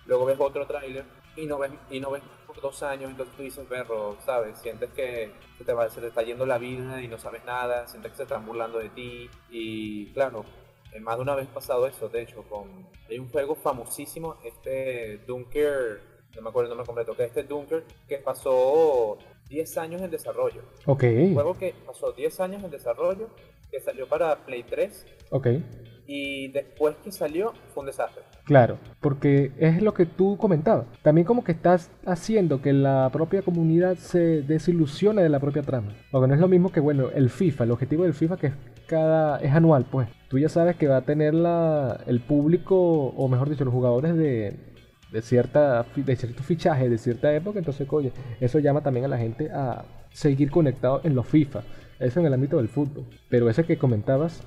[0.06, 1.04] Luego ves otro tráiler
[1.36, 4.58] y no ves y no ves por dos años, entonces tú dices, perro, ¿sabes?
[4.60, 7.88] Sientes que se te, va, se te está yendo la vida y no sabes nada,
[7.88, 9.30] sientes que se están burlando de ti.
[9.50, 10.44] Y claro,
[11.00, 16.02] más de una vez pasado eso, de hecho, con hay un juego famosísimo, este Dunker,
[16.36, 19.18] no me acuerdo el nombre completo, que es este Dunker, que pasó
[19.50, 20.62] 10 años en desarrollo.
[20.86, 21.04] Ok.
[21.04, 23.30] Un juego que pasó 10 años en desarrollo,
[23.70, 25.06] que salió para Play 3.
[25.32, 25.48] Ok.
[26.08, 28.24] Y después que salió, fue un desastre.
[28.44, 30.86] Claro, porque es lo que tú comentabas.
[31.04, 35.94] También como que estás haciendo que la propia comunidad se desilusione de la propia trama.
[36.12, 38.54] Porque no es lo mismo que, bueno, el FIFA, el objetivo del FIFA que es
[38.88, 40.10] cada es anual, pues.
[40.28, 44.18] Tú ya sabes que va a tener la, el público, o mejor dicho, los jugadores
[44.18, 44.60] de,
[45.12, 49.18] de, cierta, de cierto fichaje de cierta época, entonces, oye, eso llama también a la
[49.18, 51.62] gente a seguir conectado en los FIFA.
[52.02, 53.06] Eso en el ámbito del fútbol.
[53.30, 54.44] Pero ese que comentabas,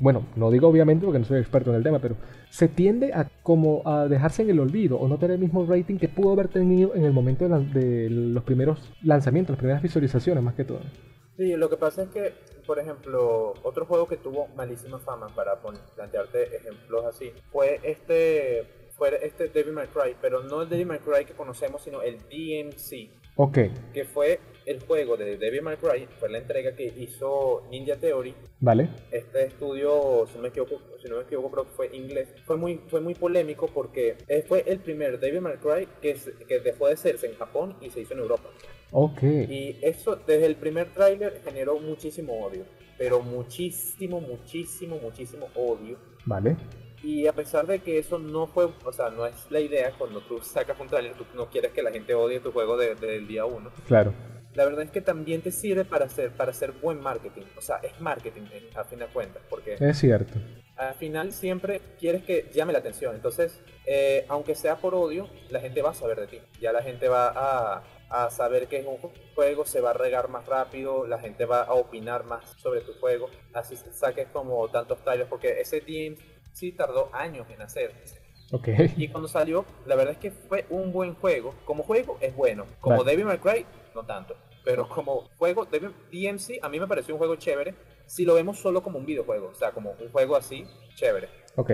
[0.00, 2.16] bueno, no digo obviamente porque no soy experto en el tema, pero
[2.50, 5.98] se tiende a como a dejarse en el olvido o no tener el mismo rating
[5.98, 10.54] que pudo haber tenido en el momento de, los primeros lanzamientos, las primeras visualizaciones más
[10.54, 10.80] que todo.
[11.36, 12.32] Sí, lo que pasa es que,
[12.66, 18.64] por ejemplo, otro juego que tuvo malísima fama, para plantearte ejemplos así, fue este
[18.96, 22.18] fue este Devil May Cry, pero no el Devil May Cry que conocemos, sino el
[22.30, 23.10] DMC.
[23.36, 23.58] Ok.
[23.92, 28.34] Que fue el juego de Devil May Cry, fue la entrega que hizo Ninja Theory.
[28.60, 28.90] Vale.
[29.10, 32.28] Este estudio, si no me equivoco, si no me equivoco creo que fue inglés.
[32.44, 36.88] Fue muy, fue muy polémico porque fue el primer Devil May Cry que, que dejó
[36.88, 38.50] de hacerse en Japón y se hizo en Europa.
[38.90, 39.22] Ok.
[39.22, 42.64] Y eso desde el primer tráiler generó muchísimo odio.
[42.98, 45.98] Pero muchísimo, muchísimo, muchísimo odio.
[46.24, 46.56] Vale.
[47.02, 50.20] Y a pesar de que eso no fue, o sea, no es la idea cuando
[50.22, 53.28] tú sacas un trailer, tú no quieres que la gente odie tu juego desde el
[53.28, 53.70] día uno.
[53.86, 54.12] Claro.
[54.56, 57.42] La verdad es que también te sirve para hacer, para hacer buen marketing.
[57.58, 58.42] O sea, es marketing
[58.74, 59.42] a fin de cuentas.
[59.50, 60.38] Porque es cierto.
[60.76, 63.14] Al final siempre quieres que llame la atención.
[63.14, 66.40] Entonces, eh, aunque sea por odio, la gente va a saber de ti.
[66.58, 68.96] Ya la gente va a, a saber que es un
[69.34, 72.94] juego, se va a regar más rápido, la gente va a opinar más sobre tu
[72.94, 76.16] juego, así saques como tantos trailers, porque ese team
[76.52, 77.92] sí tardó años en hacer.
[78.52, 78.94] Okay.
[78.96, 81.54] Y cuando salió, la verdad es que fue un buen juego.
[81.64, 82.64] Como juego es bueno.
[82.80, 84.36] Como Devil May Cry, no tanto.
[84.66, 87.72] Pero como juego, DMC a mí me pareció un juego chévere.
[88.04, 91.28] Si lo vemos solo como un videojuego, o sea, como un juego así, chévere.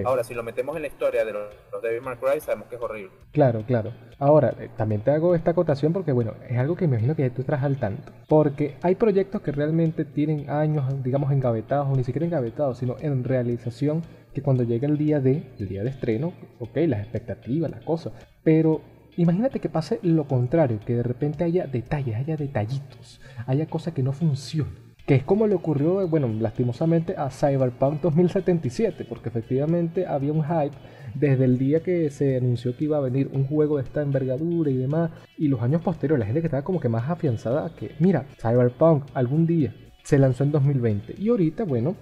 [0.04, 2.76] Ahora, si lo metemos en la historia de los, los Devil May Cry, sabemos que
[2.76, 3.10] es horrible.
[3.32, 3.92] Claro, claro.
[4.18, 7.30] Ahora, eh, también te hago esta acotación porque, bueno, es algo que me imagino que
[7.30, 8.12] tú estás al tanto.
[8.28, 13.24] Porque hay proyectos que realmente tienen años, digamos, engavetados, o ni siquiera engavetados, sino en
[13.24, 14.02] realización,
[14.34, 18.12] que cuando llega el día de, el día de estreno, ok, las expectativas, las cosas.
[18.44, 18.82] Pero
[19.16, 24.02] imagínate que pase lo contrario, que de repente haya detalles, haya detallitos, haya cosas que
[24.02, 30.32] no funcionan que es como le ocurrió, bueno, lastimosamente a Cyberpunk 2077, porque efectivamente había
[30.32, 30.76] un hype
[31.14, 34.70] desde el día que se anunció que iba a venir un juego de esta envergadura
[34.70, 37.92] y demás, y los años posteriores, la gente que estaba como que más afianzada que,
[37.98, 41.96] mira, Cyberpunk algún día se lanzó en 2020, y ahorita, bueno,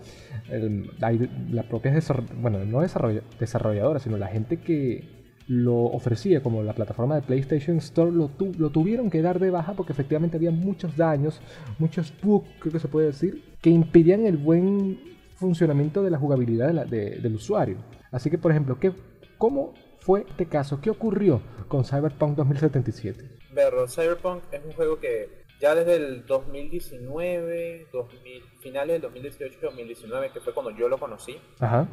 [0.98, 1.98] la, propia,
[2.40, 5.19] bueno, no desarrolladora, sino la gente que
[5.50, 9.72] lo ofrecía como la plataforma de PlayStation Store, lo, lo, tuvieron que dar de baja
[9.72, 11.40] porque efectivamente había muchos daños,
[11.80, 15.00] muchos bugs, creo que se puede decir, que impedían el buen
[15.34, 17.78] funcionamiento de la jugabilidad del usuario.
[18.12, 18.92] Así que, por ejemplo, ¿qué,
[19.38, 20.80] ¿cómo fue este caso?
[20.80, 23.28] ¿Qué ocurrió con Cyberpunk 2077?
[23.52, 30.30] Berro, Cyberpunk es un juego que ya desde el 2019, 2000, finales del 2018 2019,
[30.30, 31.88] que fue cuando yo lo conocí, Ajá.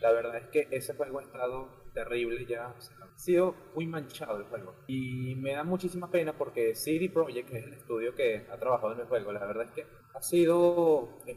[0.00, 2.66] la verdad es que ese juego ha estado terrible ya.
[2.66, 4.74] ha sido muy manchado el juego.
[4.86, 8.92] Y me da muchísima pena porque CD Projekt, que es el estudio que ha trabajado
[8.92, 11.36] en el juego, la verdad es que ha sido eh,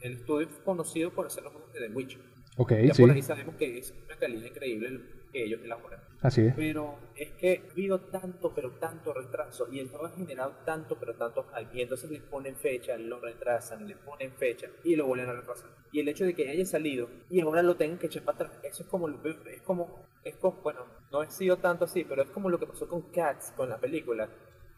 [0.00, 2.22] el estudio conocido por hacer los juegos de The Witcher.
[2.56, 3.02] Ok, ya sí.
[3.02, 6.00] por ahí sabemos que es una calidad increíble que ellos elaboran.
[6.22, 6.54] Así es.
[6.54, 10.96] Pero es que ha habido tanto, pero tanto retraso y el juego ha generado tanto,
[10.98, 11.78] pero tanto hype.
[11.78, 15.70] Y entonces le ponen fecha, lo retrasan, le ponen fecha y lo vuelven a retrasar.
[15.92, 18.60] Y el hecho de que haya salido y ahora lo tengan que echar para atrás,
[18.62, 22.30] eso es como, es como, es como, bueno, no ha sido tanto así, pero es
[22.30, 24.28] como lo que pasó con Cats, con la película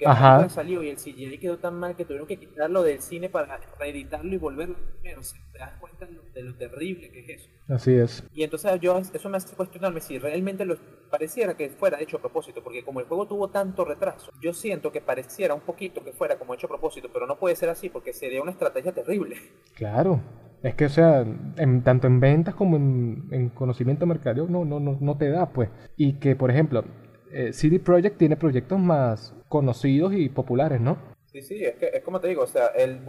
[0.02, 0.48] que Ajá.
[0.48, 4.34] salió y el CGI quedó tan mal que tuvieron que quitarlo del cine para reeditarlo
[4.34, 5.20] y volverlo primero.
[5.52, 7.50] te das cuenta de lo, terrible que es eso.
[7.68, 8.24] Así es.
[8.34, 10.76] Y entonces yo eso me hace cuestionarme si realmente lo
[11.10, 14.90] pareciera que fuera hecho a propósito, porque como el juego tuvo tanto retraso, yo siento
[14.90, 17.88] que pareciera un poquito que fuera como hecho a propósito, pero no puede ser así
[17.88, 19.36] porque sería una estrategia terrible.
[19.74, 20.20] Claro.
[20.62, 24.78] Es que, o sea, en, tanto en ventas como en, en conocimiento mercadeo no, no,
[24.78, 25.70] no, no te da, pues.
[25.96, 26.84] Y que, por ejemplo,
[27.32, 30.98] eh, CD Projekt tiene proyectos más conocidos y populares, ¿no?
[31.26, 33.00] Sí, sí, es que es como te digo, o sea, el,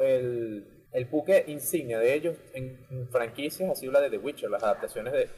[0.00, 4.62] el, el buque insignia de ellos en, franquicias ha sido la de The Witcher, las
[4.62, 5.30] adaptaciones de,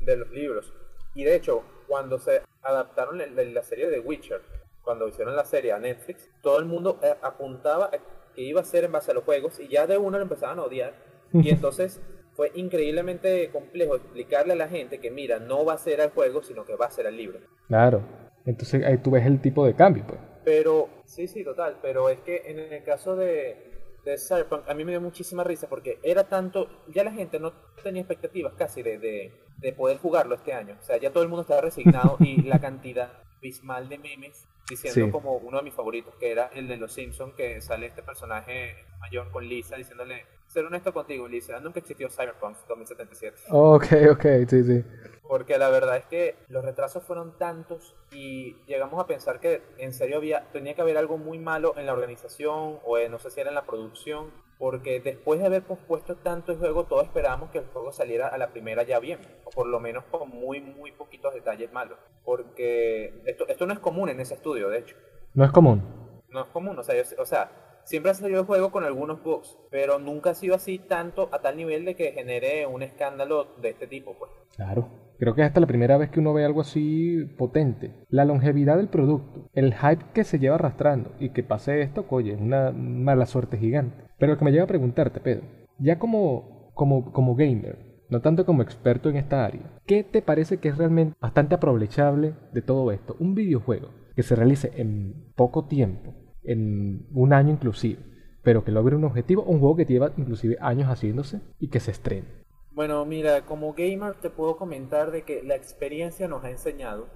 [0.00, 0.72] de los libros.
[1.14, 4.42] Y de hecho, cuando se adaptaron la, la, serie de The Witcher,
[4.82, 7.90] cuando hicieron la serie a Netflix, todo el mundo eh, apuntaba
[8.34, 10.58] que iba a ser en base a los juegos y ya de uno lo empezaban
[10.58, 10.94] a odiar.
[11.32, 12.00] Y entonces
[12.34, 16.42] fue increíblemente complejo explicarle a la gente que, mira, no va a ser al juego,
[16.42, 17.40] sino que va a ser al libro.
[17.68, 18.02] Claro.
[18.44, 20.20] Entonces ahí tú ves el tipo de cambio, pues.
[20.44, 21.78] Pero, sí, sí, total.
[21.80, 23.56] Pero es que en el caso de,
[24.04, 27.52] de Cyberpunk, a mí me dio muchísima risa porque era tanto, ya la gente no
[27.82, 30.76] tenía expectativas casi de, de, de poder jugarlo este año.
[30.80, 35.12] O sea, ya todo el mundo estaba resignado y la cantidad abismal de memes diciendo
[35.12, 38.76] como uno de mis favoritos, que era el de Los Simpsons, que sale este personaje
[39.00, 43.36] mayor con Lisa diciéndole, ser honesto contigo, Lisa, nunca existió Cyberpunk 2077.
[43.50, 44.84] Ok, ok, sí, sí.
[45.26, 49.92] Porque la verdad es que los retrasos fueron tantos y llegamos a pensar que en
[49.92, 53.40] serio había, tenía que haber algo muy malo en la organización o no sé si
[53.40, 57.58] era en la producción, porque después de haber pospuesto tanto el juego, todos esperábamos que
[57.58, 60.92] el juego saliera a la primera ya bien, o por lo menos con muy, muy
[60.92, 64.96] poquitos detalles malos, porque esto, esto no es común en ese estudio, de hecho.
[65.34, 65.82] No es común.
[66.28, 69.58] No es común, o sea, o sea siempre ha salido el juego con algunos bugs,
[69.70, 73.70] pero nunca ha sido así tanto a tal nivel de que genere un escándalo de
[73.70, 74.30] este tipo, pues.
[74.56, 77.94] Claro Creo que es hasta la primera vez que uno ve algo así potente.
[78.08, 82.32] La longevidad del producto, el hype que se lleva arrastrando y que pase esto, oye,
[82.32, 84.04] es una mala suerte gigante.
[84.18, 85.44] Pero lo que me lleva a preguntarte, Pedro,
[85.78, 90.58] ya como, como, como gamer, no tanto como experto en esta área, ¿qué te parece
[90.58, 93.16] que es realmente bastante aprovechable de todo esto?
[93.18, 96.14] Un videojuego que se realice en poco tiempo,
[96.44, 98.00] en un año inclusive,
[98.42, 101.90] pero que logre un objetivo, un juego que lleva inclusive años haciéndose y que se
[101.90, 102.44] estrene.
[102.72, 107.06] Bueno, mira, como gamer te puedo comentar de que la experiencia nos ha enseñado,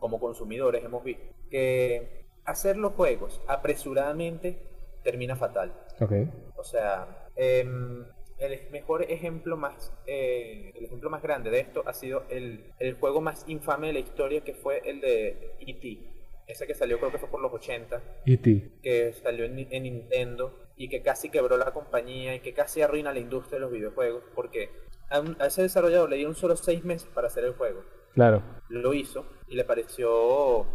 [0.00, 4.58] como consumidores hemos visto, que hacer los juegos apresuradamente
[5.04, 5.72] termina fatal.
[6.00, 6.28] Okay.
[6.56, 8.04] O sea, em,
[8.38, 12.94] el mejor ejemplo más eh, el ejemplo más grande de esto ha sido el, el,
[12.94, 16.17] juego más infame de la historia que fue el de E.T.
[16.48, 18.02] Ese que salió creo que fue por los 80.
[18.24, 18.80] E.T.
[18.82, 23.18] Que salió en, Nintendo y que casi quebró la compañía y que casi arruina la
[23.18, 24.70] industria de los videojuegos porque
[25.10, 27.84] a, ese desarrollador le dieron solo 6 meses para hacer el juego.
[28.14, 28.42] Claro.
[28.70, 30.66] Lo hizo y le pareció...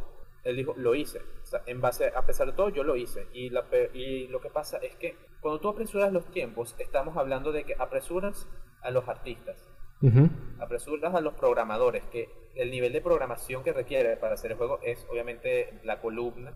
[0.43, 1.19] Él dijo, lo hice.
[1.41, 3.27] O sea, en base, a pesar de todo, yo lo hice.
[3.33, 7.51] Y, la, y lo que pasa es que cuando tú apresuras los tiempos, estamos hablando
[7.51, 8.47] de que apresuras
[8.81, 9.72] a los artistas,
[10.59, 14.79] apresuras a los programadores, que el nivel de programación que requiere para hacer el juego
[14.83, 16.55] es obviamente la columna,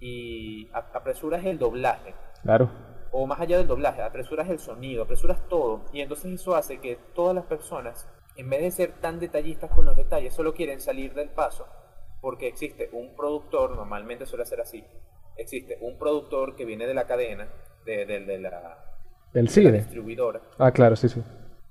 [0.00, 2.14] y apresuras el doblaje.
[2.42, 2.70] Claro.
[3.10, 5.84] O más allá del doblaje, apresuras el sonido, apresuras todo.
[5.92, 9.86] Y entonces eso hace que todas las personas, en vez de ser tan detallistas con
[9.86, 11.66] los detalles, solo quieren salir del paso
[12.24, 14.82] porque existe un productor, normalmente suele ser así,
[15.36, 17.46] existe un productor que viene de la cadena,
[17.84, 18.78] de, de, la,
[19.34, 19.72] del cine.
[19.72, 20.40] distribuidora.
[20.56, 21.22] Ah, claro, sí, sí.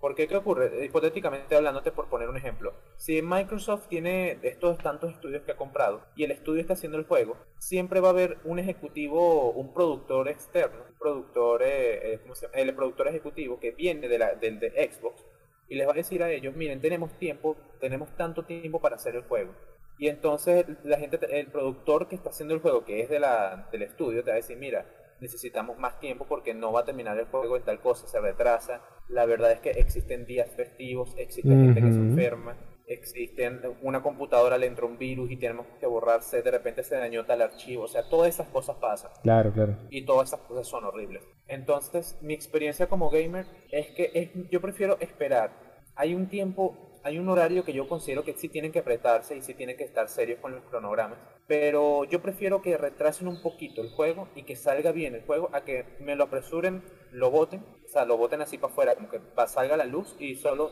[0.03, 0.83] Porque, ¿qué ocurre?
[0.83, 6.01] Hipotéticamente hablándote, por poner un ejemplo, si Microsoft tiene estos tantos estudios que ha comprado
[6.13, 10.27] y el estudio está haciendo el juego, siempre va a haber un ejecutivo, un productor
[10.27, 12.21] externo, un eh, eh
[12.53, 15.25] el productor ejecutivo que viene de la, del de Xbox
[15.69, 19.15] y les va a decir a ellos, miren, tenemos tiempo, tenemos tanto tiempo para hacer
[19.15, 19.53] el juego.
[19.97, 23.69] Y entonces la gente, el productor que está haciendo el juego, que es de la,
[23.71, 24.85] del estudio, te va a decir, mira,
[25.19, 28.81] necesitamos más tiempo porque no va a terminar el juego en tal cosa, se retrasa.
[29.07, 32.55] La verdad es que existen días festivos, existe gente que se enferma,
[32.87, 37.25] existen una computadora le entra un virus y tenemos que borrarse, de repente se dañó
[37.25, 39.11] tal archivo, o sea, todas esas cosas pasan.
[39.21, 39.75] Claro, claro.
[39.89, 41.23] Y todas esas cosas son horribles.
[41.47, 45.51] Entonces, mi experiencia como gamer es que es, yo prefiero esperar.
[45.95, 49.41] Hay un tiempo hay un horario que yo considero que sí tienen que apretarse y
[49.41, 51.19] sí tienen que estar serios con los cronogramas.
[51.47, 55.49] Pero yo prefiero que retrasen un poquito el juego y que salga bien el juego
[55.53, 59.09] a que me lo apresuren, lo voten, o sea, lo voten así para afuera, como
[59.09, 60.71] que salga la luz y solo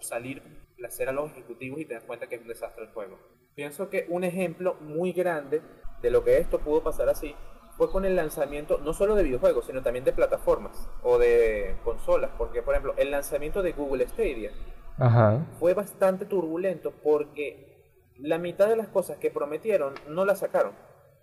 [0.00, 0.42] salir,
[0.84, 3.18] hacer a los ejecutivos y te das cuenta que es un desastre el juego.
[3.54, 5.62] Pienso que un ejemplo muy grande
[6.02, 7.34] de lo que esto pudo pasar así
[7.76, 12.32] fue con el lanzamiento no solo de videojuegos, sino también de plataformas o de consolas.
[12.36, 14.50] Porque, por ejemplo, el lanzamiento de Google Stadia
[15.58, 17.68] fue bastante turbulento porque
[18.18, 20.72] la mitad de las cosas que prometieron no las sacaron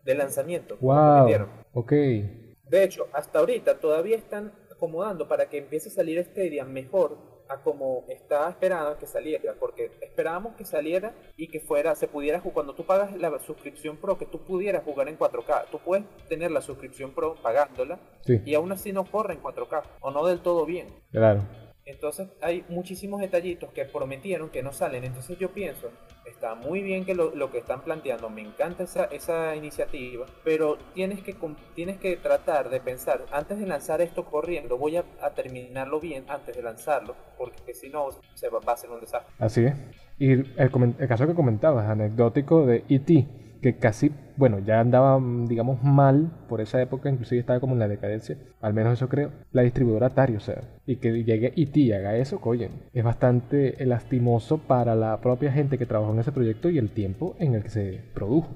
[0.04, 0.78] de lanzamiento.
[0.80, 1.48] Wow.
[1.74, 1.92] Ok.
[1.92, 7.58] De hecho, hasta ahorita todavía están acomodando para que empiece a salir Stadia mejor a
[7.58, 12.54] como estaba esperado que saliera, porque esperábamos que saliera y que fuera, se pudiera jugar,
[12.56, 16.50] cuando tú pagas la suscripción Pro, que tú pudieras jugar en 4K, tú puedes tener
[16.52, 20.66] la suscripción Pro pagándola y aún así no corre en 4K, o no del todo
[20.66, 20.88] bien.
[21.12, 21.44] Claro.
[21.86, 25.04] Entonces hay muchísimos detallitos que prometieron que no salen.
[25.04, 25.92] Entonces yo pienso,
[26.26, 31.22] está muy bien que lo, que están planteando, me encanta esa, esa iniciativa, pero tienes
[31.22, 31.36] que,
[31.76, 35.04] tienes que tratar de pensar, antes de lanzar esto corriendo, voy a,
[35.36, 39.34] terminarlo bien antes de lanzarlo, porque si no se va, a ser un desastre.
[39.38, 39.76] Así es.
[40.18, 45.82] Y el, el caso que comentabas, anecdótico de E.T., que casi, bueno, ya andaba, digamos,
[45.82, 49.64] mal por esa época, inclusive estaba como en la decadencia, al menos eso creo, la
[49.64, 54.60] distribuidora Atari, o sea, y que llegue IT y haga eso, oye, es bastante lastimoso
[54.60, 57.70] para la propia gente que trabajó en ese proyecto y el tiempo en el que
[57.70, 58.50] se produjo.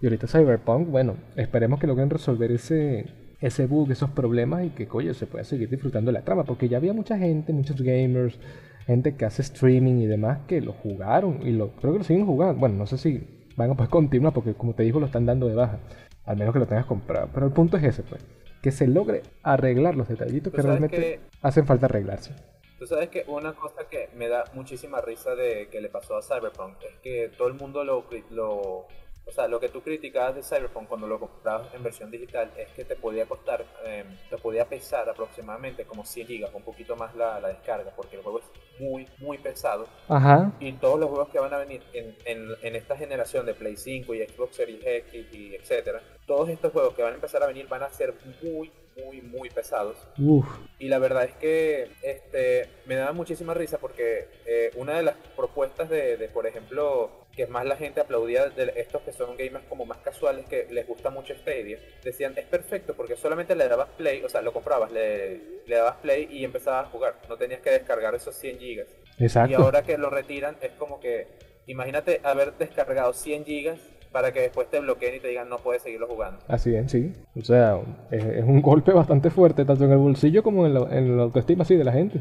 [0.00, 3.06] Y ahorita Cyberpunk, bueno, esperemos que logren resolver ese,
[3.40, 6.68] ese bug, esos problemas y que, coño, se pueda seguir disfrutando de la trama, porque
[6.68, 8.38] ya había mucha gente, muchos gamers,
[8.86, 12.26] gente que hace streaming y demás que lo jugaron y lo creo que lo siguen
[12.26, 12.60] jugando.
[12.60, 15.48] Bueno, no sé si van a poder continuar porque como te digo lo están dando
[15.48, 15.78] de baja.
[16.24, 17.28] Al menos que lo tengas comprado.
[17.32, 18.24] Pero el punto es ese, pues.
[18.62, 22.32] Que se logre arreglar los detallitos que realmente hacen falta arreglarse.
[22.78, 26.22] Tú sabes que una cosa que me da muchísima risa de que le pasó a
[26.22, 28.86] Cyberpunk es que todo el mundo lo, lo
[29.24, 32.68] o sea, lo que tú criticabas de Cyberpunk cuando lo comprabas en versión digital es
[32.70, 37.14] que te podía costar, em, te podía pesar aproximadamente como 100 gigas, un poquito más
[37.14, 38.44] la, la, descarga, porque el juego es
[38.80, 39.86] muy, muy pesado.
[40.08, 40.52] Ajá.
[40.58, 43.76] Y todos los juegos que van a venir en, en, en esta generación de Play
[43.76, 47.46] 5 y Xbox Series X y etcétera, todos estos juegos que van a empezar a
[47.46, 49.96] venir van a ser muy, muy, muy pesados.
[50.18, 50.46] Uf.
[50.78, 55.16] Y la verdad es que este, me da muchísima risa porque eh, una de las
[55.36, 59.64] propuestas de, de, por ejemplo, que más la gente aplaudía de estos que son gamers
[59.68, 63.88] como más casuales, que les gusta mucho Stadia, decían, es perfecto porque solamente le dabas
[63.96, 67.14] play, o sea, lo comprabas, le, le dabas play y empezabas a jugar.
[67.28, 68.88] No tenías que descargar esos 100 gigas.
[69.18, 69.50] Exacto.
[69.50, 71.28] Y ahora que lo retiran, es como que,
[71.66, 73.78] imagínate haber descargado 100 gigas
[74.12, 76.38] para que después te bloqueen y te digan no puedes seguirlo jugando.
[76.46, 77.12] Así es, sí.
[77.34, 77.80] O sea,
[78.10, 81.22] es, es un golpe bastante fuerte, tanto en el bolsillo como en, la, en la
[81.22, 82.20] autoestima así de la gente.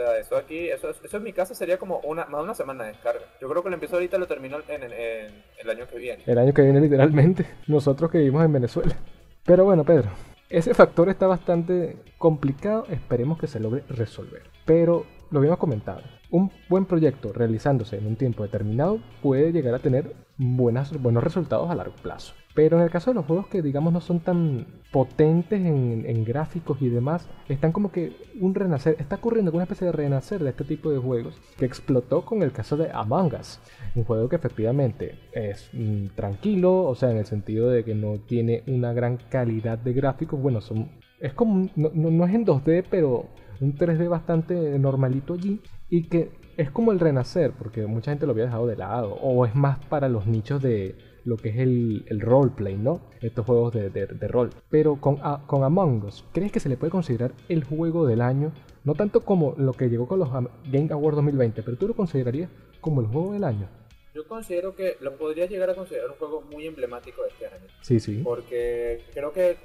[0.00, 2.92] Sea, eso aquí, eso, en mi caso sería como una, más de una semana de
[2.92, 3.20] descarga.
[3.38, 6.22] Yo creo que lo empiezo ahorita lo termino en, el año que viene.
[6.26, 8.96] El año que viene literalmente, nosotros que vivimos en Venezuela.
[9.44, 10.08] Pero bueno, Pedro,
[10.48, 14.42] ese factor está bastante complicado, esperemos que se logre resolver.
[14.64, 19.78] Pero lo habíamos comentado, un buen proyecto realizándose en un tiempo determinado puede llegar a
[19.78, 22.34] tener buenos resultados a largo plazo.
[22.54, 26.82] Pero en el caso de los juegos que digamos no son tan potentes en, gráficos
[26.82, 30.64] y demás, están como que un renacer, está ocurriendo una especie de renacer de este
[30.64, 33.60] tipo de juegos que explotó con el caso de Among Us,
[33.94, 38.18] un juego que efectivamente es mm, tranquilo, o sea, en el sentido de que no
[38.18, 42.84] tiene una gran calidad de gráficos, bueno, son, es como, no, no es en 2D,
[42.90, 43.26] pero
[43.60, 45.60] un 3D bastante normalito allí
[45.90, 49.44] y que es como el renacer, porque mucha gente lo había dejado de lado, o
[49.44, 53.00] es más para los nichos de lo que es el, el roleplay, ¿no?
[53.20, 54.50] Estos juegos de, de, de rol.
[54.70, 58.20] Pero con, a, con Among Us, ¿crees que se le puede considerar el juego del
[58.20, 58.52] año?
[58.84, 62.50] No tanto como lo que llegó con los Game Awards 2020, pero tú lo considerarías
[62.80, 63.68] como el juego del año.
[64.14, 67.66] Yo considero que lo podría llegar a considerar un juego muy emblemático de este año.
[67.80, 68.22] Sí, sí.
[68.24, 69.56] Porque creo que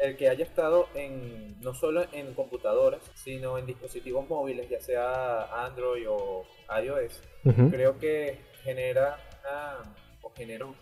[0.00, 5.64] el que haya estado en no solo en computadoras, sino en dispositivos móviles, ya sea
[5.64, 6.44] Android o
[6.82, 7.70] iOS, uh -huh.
[7.70, 10.76] creo que genera una, o genera una,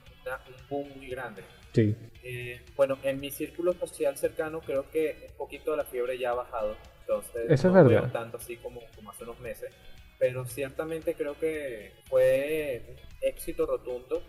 [0.49, 1.43] un boom muy grande.
[1.73, 1.95] Sí.
[2.23, 6.35] Eh, bueno, en mi círculo social cercano creo que un poquito la fiebre ya ha
[6.35, 9.71] bajado, entonces Eso no es veo tanto así como, como hace unos meses,
[10.19, 14.23] pero ciertamente creo que fue éxito rotundo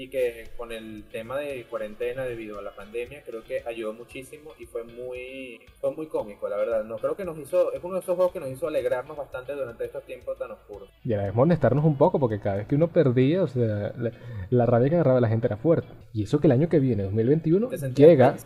[0.00, 4.52] y que con el tema de cuarentena debido a la pandemia creo que ayudó muchísimo
[4.58, 6.84] y fue muy fue muy cómico la verdad.
[6.84, 9.52] No creo que nos hizo es uno de esos juegos que nos hizo alegrarnos bastante
[9.52, 10.88] durante estos tiempos tan oscuros.
[11.04, 13.92] Y a la vez molestarnos un poco porque cada vez que uno perdía o sea
[13.98, 14.12] la,
[14.48, 15.88] la rabia que agarraba la gente era fuerte.
[16.14, 18.36] Y eso que el año que viene 2021 llega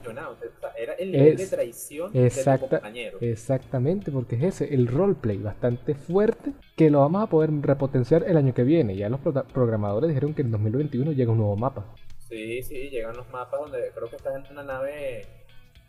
[0.99, 5.95] el nivel es, de traición exacta, de compañero exactamente porque es ese el roleplay bastante
[5.95, 10.09] fuerte que lo vamos a poder repotenciar el año que viene ya los pro programadores
[10.09, 11.85] dijeron que en 2021 llega un nuevo mapa.
[12.29, 15.27] Sí, sí, llegan los mapas donde creo que estás en una nave,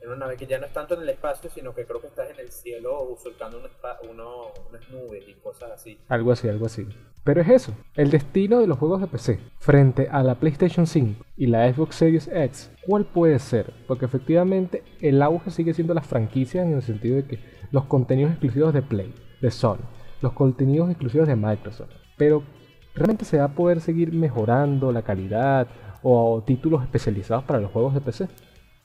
[0.05, 2.07] en una nave que ya no es tanto en el espacio, sino que creo que
[2.07, 3.65] estás en el cielo surcando un
[4.09, 5.99] uno, unas nubes y cosas así.
[6.07, 6.87] Algo así, algo así.
[7.23, 11.25] Pero es eso, el destino de los juegos de PC frente a la PlayStation 5
[11.37, 13.73] y la Xbox Series X, ¿cuál puede ser?
[13.87, 17.39] Porque efectivamente el auge sigue siendo las franquicias en el sentido de que
[17.71, 19.79] los contenidos exclusivos de Play, de Sony,
[20.21, 21.89] los contenidos exclusivos de Microsoft.
[22.15, 22.43] Pero
[22.95, 25.67] ¿Realmente se va a poder seguir mejorando la calidad
[26.01, 28.29] o títulos especializados para los juegos de PC?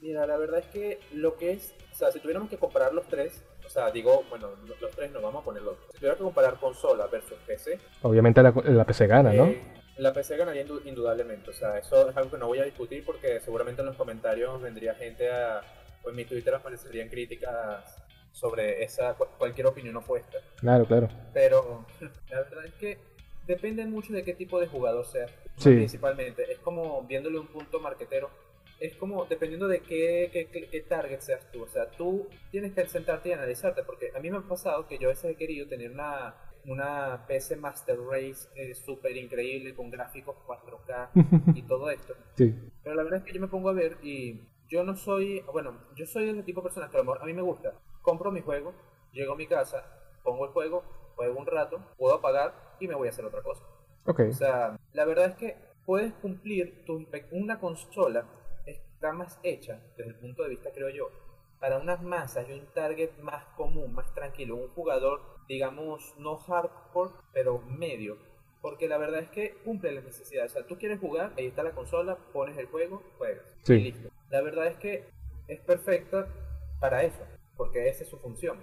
[0.01, 3.07] Mira, la verdad es que lo que es, o sea, si tuviéramos que comparar los
[3.07, 4.49] tres, o sea, digo, bueno,
[4.81, 5.77] los tres no vamos a ponerlos.
[5.93, 9.47] Si tuviera que comparar consola versus PC, obviamente la, la PC gana, ¿no?
[9.47, 9.61] Eh,
[9.99, 13.39] la PC ganaría indudablemente, o sea, eso es algo que no voy a discutir porque
[13.41, 15.61] seguramente en los comentarios vendría gente a,
[16.03, 20.39] o en mi Twitter aparecerían críticas sobre esa cualquier opinión opuesta.
[20.57, 21.09] Claro, claro.
[21.35, 21.85] Pero
[22.31, 22.99] la verdad es que
[23.47, 25.71] depende mucho de qué tipo de jugador seas, sí.
[25.71, 26.51] principalmente.
[26.51, 28.31] Es como viéndole un punto marquetero.
[28.81, 31.62] Es como dependiendo de qué, qué, qué, target seas tú.
[31.62, 33.83] O sea, tú tienes que sentarte y analizarte.
[33.85, 36.35] Porque a mí me ha pasado que yo a veces he querido tener una,
[36.66, 42.14] una PC Master Race eh, súper increíble con gráficos 4K y todo esto.
[42.37, 42.55] Sí.
[42.83, 45.43] Pero la verdad es que yo me pongo a ver y yo no soy.
[45.53, 47.74] Bueno, yo soy el tipo de persona que a lo mejor a mí me gusta.
[48.03, 48.72] Compro mi juego,
[49.12, 49.85] llego a mi casa,
[50.22, 50.83] pongo el juego,
[51.16, 53.62] juego un rato, puedo apagar y me voy a hacer otra cosa.
[54.07, 54.31] Okay.
[54.31, 58.24] O sea, la verdad es que puedes cumplir tu, una consola
[59.01, 61.09] está más hecha desde el punto de vista creo yo
[61.59, 67.15] para unas masas y un target más común, más tranquilo, un jugador digamos no hardcore
[67.33, 68.19] pero medio,
[68.61, 70.53] porque la verdad es que cumple las necesidades.
[70.53, 73.75] O sea, tú quieres jugar, ahí está la consola, pones el juego, juegas sí.
[73.75, 74.11] y listo.
[74.29, 75.09] La verdad es que
[75.49, 76.29] es perfecta
[76.79, 77.25] para eso,
[77.57, 78.59] porque esa es su función.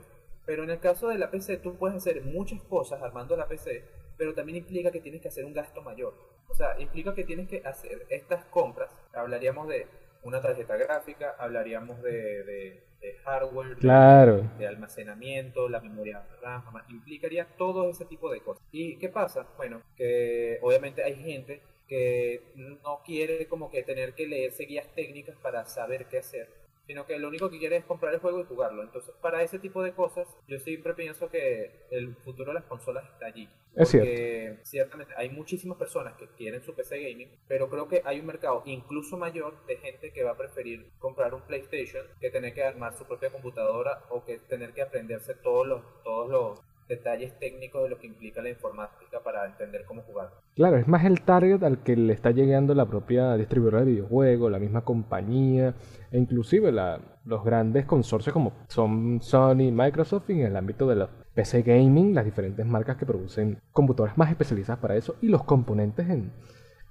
[0.46, 3.84] Pero en el caso de la PC, tú puedes hacer muchas cosas armando la PC,
[4.18, 6.14] pero también implica que tienes que hacer un gasto mayor.
[6.48, 8.92] O sea, implica que tienes que hacer estas compras.
[9.14, 9.88] Hablaríamos de
[10.28, 12.84] una tarjeta gráfica, hablaríamos de, de,
[13.24, 14.44] hardware, claro.
[14.58, 18.62] de, almacenamiento, la memoria RAM, implicaría todo ese tipo de cosas.
[18.72, 19.48] ¿Y qué pasa?
[19.56, 25.38] Bueno, que obviamente hay gente que no quiere como que tener que leerse guías técnicas
[25.38, 28.46] para saber qué hacer sino que lo único que quiere es comprar el juego y
[28.46, 28.82] jugarlo.
[28.82, 33.04] Entonces, para ese tipo de cosas, yo siempre pienso que el futuro de las consolas
[33.12, 33.50] está allí.
[33.76, 38.20] Es porque ciertamente hay muchísimas personas que quieren su PC gaming, pero creo que hay
[38.20, 42.56] un mercado incluso mayor de gente que va a preferir comprar un PlayStation que tener
[42.56, 47.38] que armar su propia computadora o que tener que aprenderse todos los, todos los detalles
[47.40, 50.30] técnicos de lo que implica la informática para entender cómo jugar.
[50.56, 54.52] Claro, es más el target al que le está llegando la propia distribuidora de videojuegos,
[54.52, 55.76] la misma compañía,
[56.12, 61.10] e inclusive la, los grandes consorcios como son Sony, Microsoft en el ámbito de los
[61.34, 66.10] PC gaming, las diferentes marcas que producen computadoras más especializadas para eso y los componentes
[66.10, 66.32] en,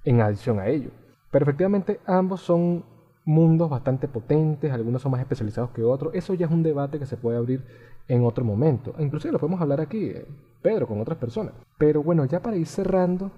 [0.05, 0.91] en adición a ello.
[1.31, 2.85] Pero efectivamente ambos son
[3.27, 6.15] mundos bastante potentes, algunos son más especializados que otros.
[6.15, 7.61] Eso ya es un debate que se puede abrir
[8.07, 8.95] en otro momento.
[8.99, 10.25] Inclusive lo podemos hablar aquí, eh,
[10.61, 11.53] Pedro, con otras personas.
[11.77, 13.31] Pero bueno, ya para ir cerrando,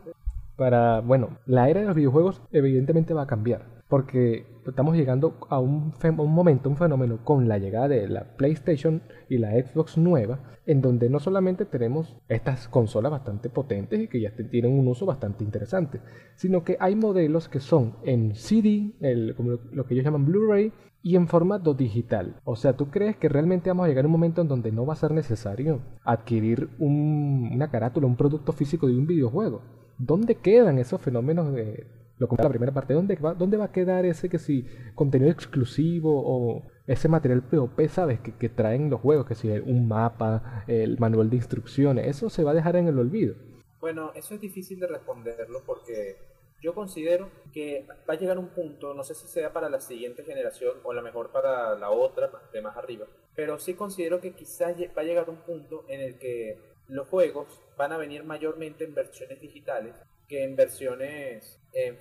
[0.55, 3.78] para, bueno, la era de los videojuegos evidentemente va a cambiar.
[3.89, 9.39] Porque estamos llegando a un, momento, un fenómeno con la llegada de la PlayStation y
[9.39, 14.31] la Xbox nueva, en donde no solamente tenemos estas consolas bastante potentes y que ya
[14.31, 16.01] tienen un uso bastante interesante,
[16.35, 18.93] sino que hay modelos que son en CD,
[19.35, 20.71] como lo que ellos llaman Blu-ray,
[21.01, 22.39] y en formato digital.
[22.43, 24.85] O sea, ¿tú crees que realmente vamos a llegar a un momento en donde no
[24.85, 29.61] va a ser necesario adquirir una carátula, un producto físico de un videojuego?
[29.97, 31.87] ¿Dónde quedan esos fenómenos de...
[32.19, 35.31] Lo comenté la primera parte, ¿dónde va, ¿dónde va a quedar ese que si contenido
[35.31, 40.65] exclusivo o ese material POP, sabes, que, que traen los juegos, que si un mapa,
[40.67, 43.35] el manual de instrucciones, eso se va a dejar en el olvido?
[43.79, 46.17] Bueno, eso es difícil de responderlo porque
[46.61, 50.23] yo considero que va a llegar un punto, no sé si sea para la siguiente
[50.23, 54.33] generación o a lo mejor para la otra de más arriba, pero sí considero que
[54.33, 58.83] quizás va a llegar un punto en el que los juegos van a venir mayormente
[58.83, 59.95] en versiones digitales
[60.29, 61.97] que en versiones en.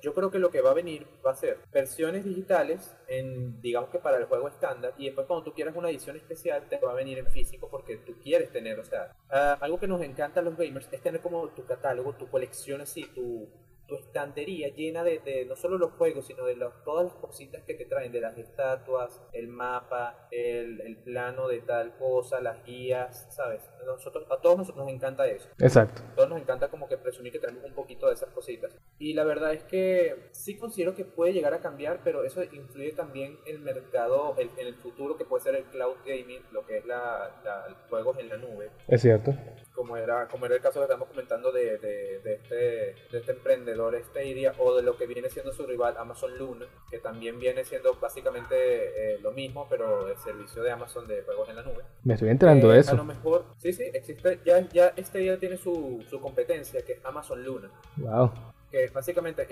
[0.00, 3.90] Yo creo que lo que va a venir va a ser versiones digitales en, digamos
[3.90, 6.92] que para el juego estándar, y después cuando tú quieras una edición especial te va
[6.92, 10.40] a venir en físico porque tú quieres tener, o sea, ah, algo que nos encanta
[10.40, 13.48] a los gamers es tener como tu catálogo, tu colección así, tu,
[13.86, 17.84] tu estantería llena de, no solo los juegos, sino de todas las cositas que te
[17.84, 23.62] traen, de las estatuas, el mapa, el, plano de tal cosa, las guías, ¿sabes?
[23.84, 25.48] Nosotros, a todos nosotros nos encanta eso.
[25.58, 26.02] Exacto.
[26.12, 28.76] A todos nos encanta como que presumir que tenemos un poquito de esas cositas.
[28.98, 32.92] Y la verdad es que sí considero que puede llegar a cambiar, pero eso influye
[32.92, 36.86] también el mercado, en el futuro que puede ser el cloud gaming, lo que es
[36.86, 38.70] la, la juegos en la nube.
[38.86, 39.34] Es cierto
[39.74, 43.98] como era, como era el caso que estamos comentando de, de, este, de este emprendedor
[44.02, 47.94] Stadia o de lo que viene siendo su rival Amazon Luna, que también viene siendo
[47.94, 51.82] básicamente eh, lo mismo, pero el servicio de Amazon de juegos en la nube.
[52.04, 52.92] Me estoy enterando de eh, eso.
[52.92, 57.04] A lo mejor, sí, sí, existe, ya, ya Stadia tiene su, su competencia, que es
[57.04, 57.70] Amazon Luna.
[57.96, 58.30] Wow
[58.72, 59.46] que básicamente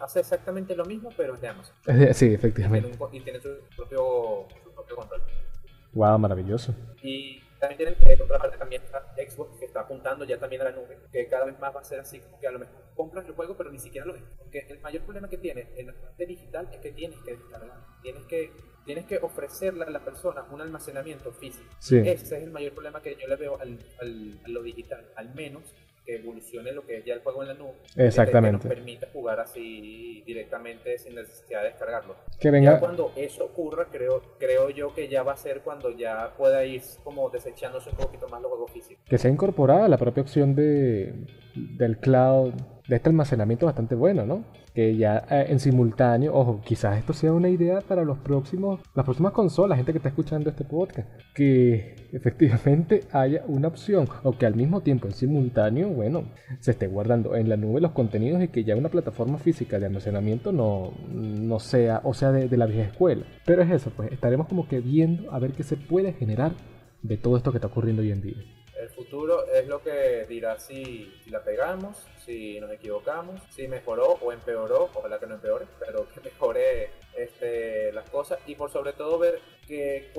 [0.00, 1.74] hace exactamente lo mismo, pero es de Amazon.
[2.12, 2.90] Sí, efectivamente.
[3.10, 5.22] Y tiene, su, propio, su propio control.
[5.94, 6.74] Wow, maravilloso.
[7.02, 10.62] Y también tienen, eh, por otra parte, también está Xbox que está apuntando ya también
[10.62, 12.58] a la nube, que cada vez más va a ser así, como que a lo
[12.58, 14.22] mejor compras el juego, pero ni siquiera lo ves.
[14.38, 17.84] Porque el mayor problema que tiene en la parte digital es que tienes que descargar,
[18.02, 18.50] tienes que,
[18.86, 21.68] tienes que ofrecerle a la persona un almacenamiento físico.
[21.80, 25.34] Ese es el mayor problema que yo le veo al, al, a lo digital, al
[25.34, 25.74] menos
[26.16, 27.74] evolucione lo que es ya el juego en la nube.
[27.96, 28.62] Exactamente.
[28.62, 32.16] Que nos permita jugar así directamente sin necesidad de descargarlo.
[32.38, 32.72] Que venga.
[32.72, 36.64] Ya cuando eso ocurra, creo, creo yo que ya va a ser cuando ya pueda
[36.64, 39.04] ir como desechándose un poquito más los juegos físicos.
[39.08, 42.54] Que sea incorporada la propia opción de, del cloud,
[42.90, 44.44] de este almacenamiento bastante bueno, ¿no?
[44.74, 49.04] que ya eh, en simultáneo, ojo, quizás esto sea una idea para los próximos, las
[49.04, 54.46] próximas consolas, gente que está escuchando este podcast, que efectivamente haya una opción o que
[54.46, 56.24] al mismo tiempo en simultáneo, bueno,
[56.58, 59.86] se esté guardando en la nube los contenidos y que ya una plataforma física de
[59.86, 63.24] almacenamiento no, no sea, o sea, de, de la vieja escuela.
[63.46, 66.52] Pero es eso, pues estaremos como que viendo a ver qué se puede generar
[67.02, 68.36] de todo esto que está ocurriendo hoy en día.
[68.80, 74.32] El futuro es lo que dirá si, la pegamos, si nos equivocamos, si mejoró o
[74.32, 78.38] empeoró, ojalá que no empeore, pero que mejore este, las cosas.
[78.46, 80.10] Y por sobre todo ver que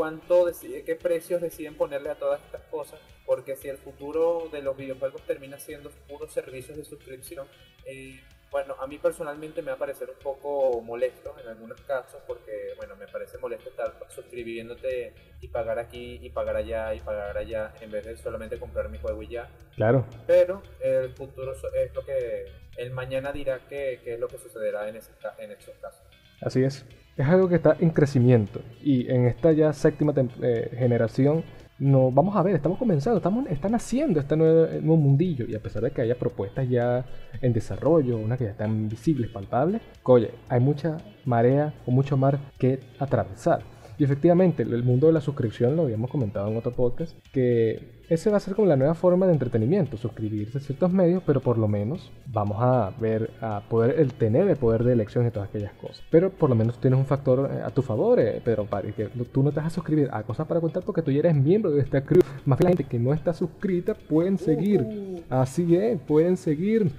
[0.85, 5.23] qué precios deciden ponerle a todas estas cosas, porque si el futuro de los videojuegos
[5.23, 7.47] termina siendo puros servicios de suscripción,
[7.85, 8.21] eh,
[8.51, 12.73] bueno, a mí personalmente me va a parecer un poco molesto en algunos casos porque,
[12.75, 17.73] bueno, me parece molesto estar suscribiéndote y pagar aquí y pagar allá y pagar allá
[17.79, 19.49] en vez de solamente comprar mi juego y ya.
[19.75, 20.05] Claro.
[20.27, 22.45] Pero el futuro es lo que,
[22.75, 26.01] el mañana dirá qué es lo que sucederá en, ese, en esos casos.
[26.41, 26.85] Así es.
[27.15, 31.43] Es algo que está en crecimiento y en esta ya séptima eh, generación
[31.81, 35.59] no, vamos a ver, estamos comenzando, estamos, están haciendo este nuevo, nuevo, mundillo y a
[35.59, 37.03] pesar de que haya propuestas ya
[37.41, 42.37] en desarrollo, unas que ya están visibles, palpables, oye, hay mucha marea o mucho mar
[42.59, 43.63] que atravesar.
[43.97, 48.29] Y efectivamente, el mundo de la suscripción lo habíamos comentado en otro podcast, que ese
[48.29, 51.57] va a ser como la nueva forma de entretenimiento, suscribirse a ciertos medios, pero por
[51.57, 55.47] lo menos vamos a ver, a poder el tener el poder de elección y todas
[55.47, 56.03] aquellas cosas.
[56.09, 59.05] Pero por lo menos tienes un factor eh, a tu favor, eh, Pedro Pari, que
[59.05, 61.71] tú no te vas a suscribir a cosas para contar porque tú ya eres miembro
[61.71, 62.21] de esta crew.
[62.45, 64.85] Más que la gente que no está suscrita pueden seguir.
[65.29, 66.91] Así es, pueden seguir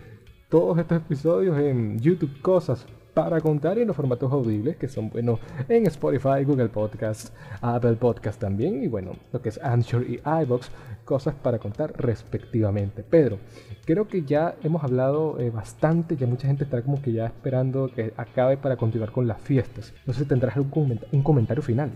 [0.48, 5.40] todos estos episodios en YouTube Cosas para contar en los formatos audibles que son buenos
[5.68, 10.70] en Spotify, Google Podcast, Apple Podcast también y bueno, lo que es Anchor y iBox,
[11.04, 13.02] cosas para contar respectivamente.
[13.02, 13.38] Pedro,
[13.84, 17.90] creo que ya hemos hablado eh, bastante, ya mucha gente está como que ya esperando
[17.94, 19.92] que acabe para continuar con las fiestas.
[20.06, 21.90] No sé si tendrás algún un comentario final.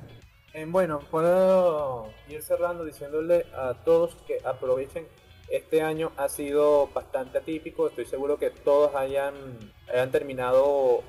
[0.53, 5.05] Eh, bueno, puedo ir cerrando diciéndole a todos que aprovechen
[5.49, 7.87] este año ha sido bastante atípico.
[7.87, 9.35] Estoy seguro que todos hayan,
[9.93, 11.05] hayan terminado o,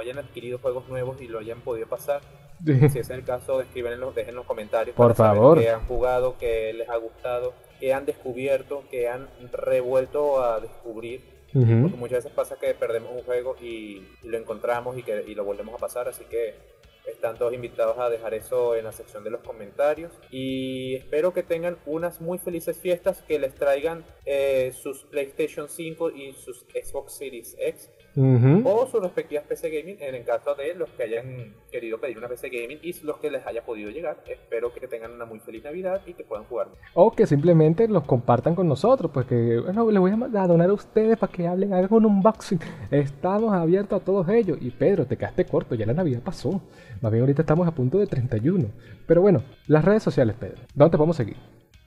[0.00, 2.20] hayan adquirido juegos nuevos y lo hayan podido pasar.
[2.64, 4.94] Si es el caso, escriben dejen en los comentarios.
[4.94, 5.58] Por favor.
[5.58, 11.40] Que han jugado, que les ha gustado, que han descubierto, que han revuelto a descubrir.
[11.52, 15.44] Porque muchas veces pasa que perdemos un juego y, lo encontramos y, que, y lo
[15.44, 16.06] volvemos a pasar.
[16.06, 16.54] Así que
[17.06, 20.12] están todos invitados a dejar eso en la sección de los comentarios.
[20.30, 26.10] Y espero que tengan unas muy felices fiestas, que les traigan eh, sus PlayStation 5
[26.10, 30.88] y sus Xbox Series X o sus respectivas PC Gaming en el caso de los
[30.90, 34.22] que hayan querido pedir una PC Gaming y los que les haya podido llegar.
[34.26, 36.68] Espero que tengan una muy feliz Navidad y que puedan jugar.
[36.94, 40.72] O que simplemente los compartan con nosotros, pues que bueno, les voy a donar a
[40.72, 42.60] ustedes para que hablen, hagan un unboxing.
[42.90, 44.58] Estamos abiertos a todos ellos.
[44.60, 46.60] Y Pedro, te quedaste corto, ya la Navidad pasó.
[47.00, 48.68] Más bien ahorita estamos a punto de 31.
[49.06, 50.60] Pero bueno, las redes sociales, Pedro.
[50.74, 51.36] ¿Dónde te podemos seguir?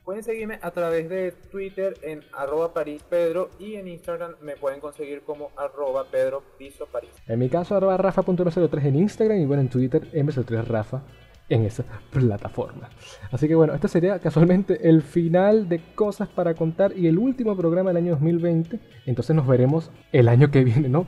[0.03, 5.21] Pueden seguirme a través de Twitter en arroba parispedro y en Instagram me pueden conseguir
[5.21, 7.11] como arroba pedro piso parís.
[7.25, 11.03] En mi caso arroba rafa.m03 en Instagram y bueno en Twitter m03rafa
[11.47, 12.89] en esa plataforma.
[13.31, 17.55] Así que bueno, este sería casualmente el final de cosas para contar y el último
[17.55, 18.79] programa del año 2020.
[19.05, 21.07] Entonces nos veremos el año que viene, ¿no?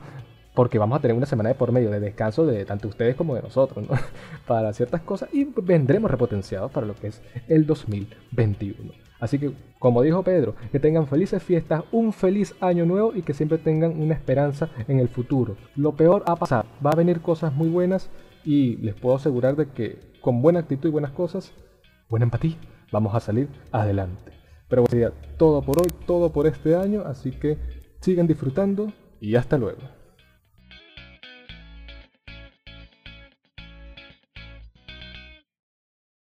[0.56, 3.34] Porque vamos a tener una semana de por medio de descanso de tanto ustedes como
[3.34, 3.94] de nosotros, ¿no?
[4.46, 8.92] Para ciertas cosas y vendremos repotenciados para lo que es el 2021.
[9.20, 13.34] Así que, como dijo Pedro, que tengan felices fiestas, un feliz año nuevo y que
[13.34, 15.56] siempre tengan una esperanza en el futuro.
[15.74, 18.10] Lo peor ha pasado, va a venir cosas muy buenas
[18.44, 21.52] y les puedo asegurar de que con buena actitud y buenas cosas,
[22.08, 22.56] buena empatía,
[22.92, 24.32] vamos a salir adelante.
[24.68, 27.58] Pero bueno, sería todo por hoy, todo por este año, así que
[28.00, 29.95] sigan disfrutando y hasta luego.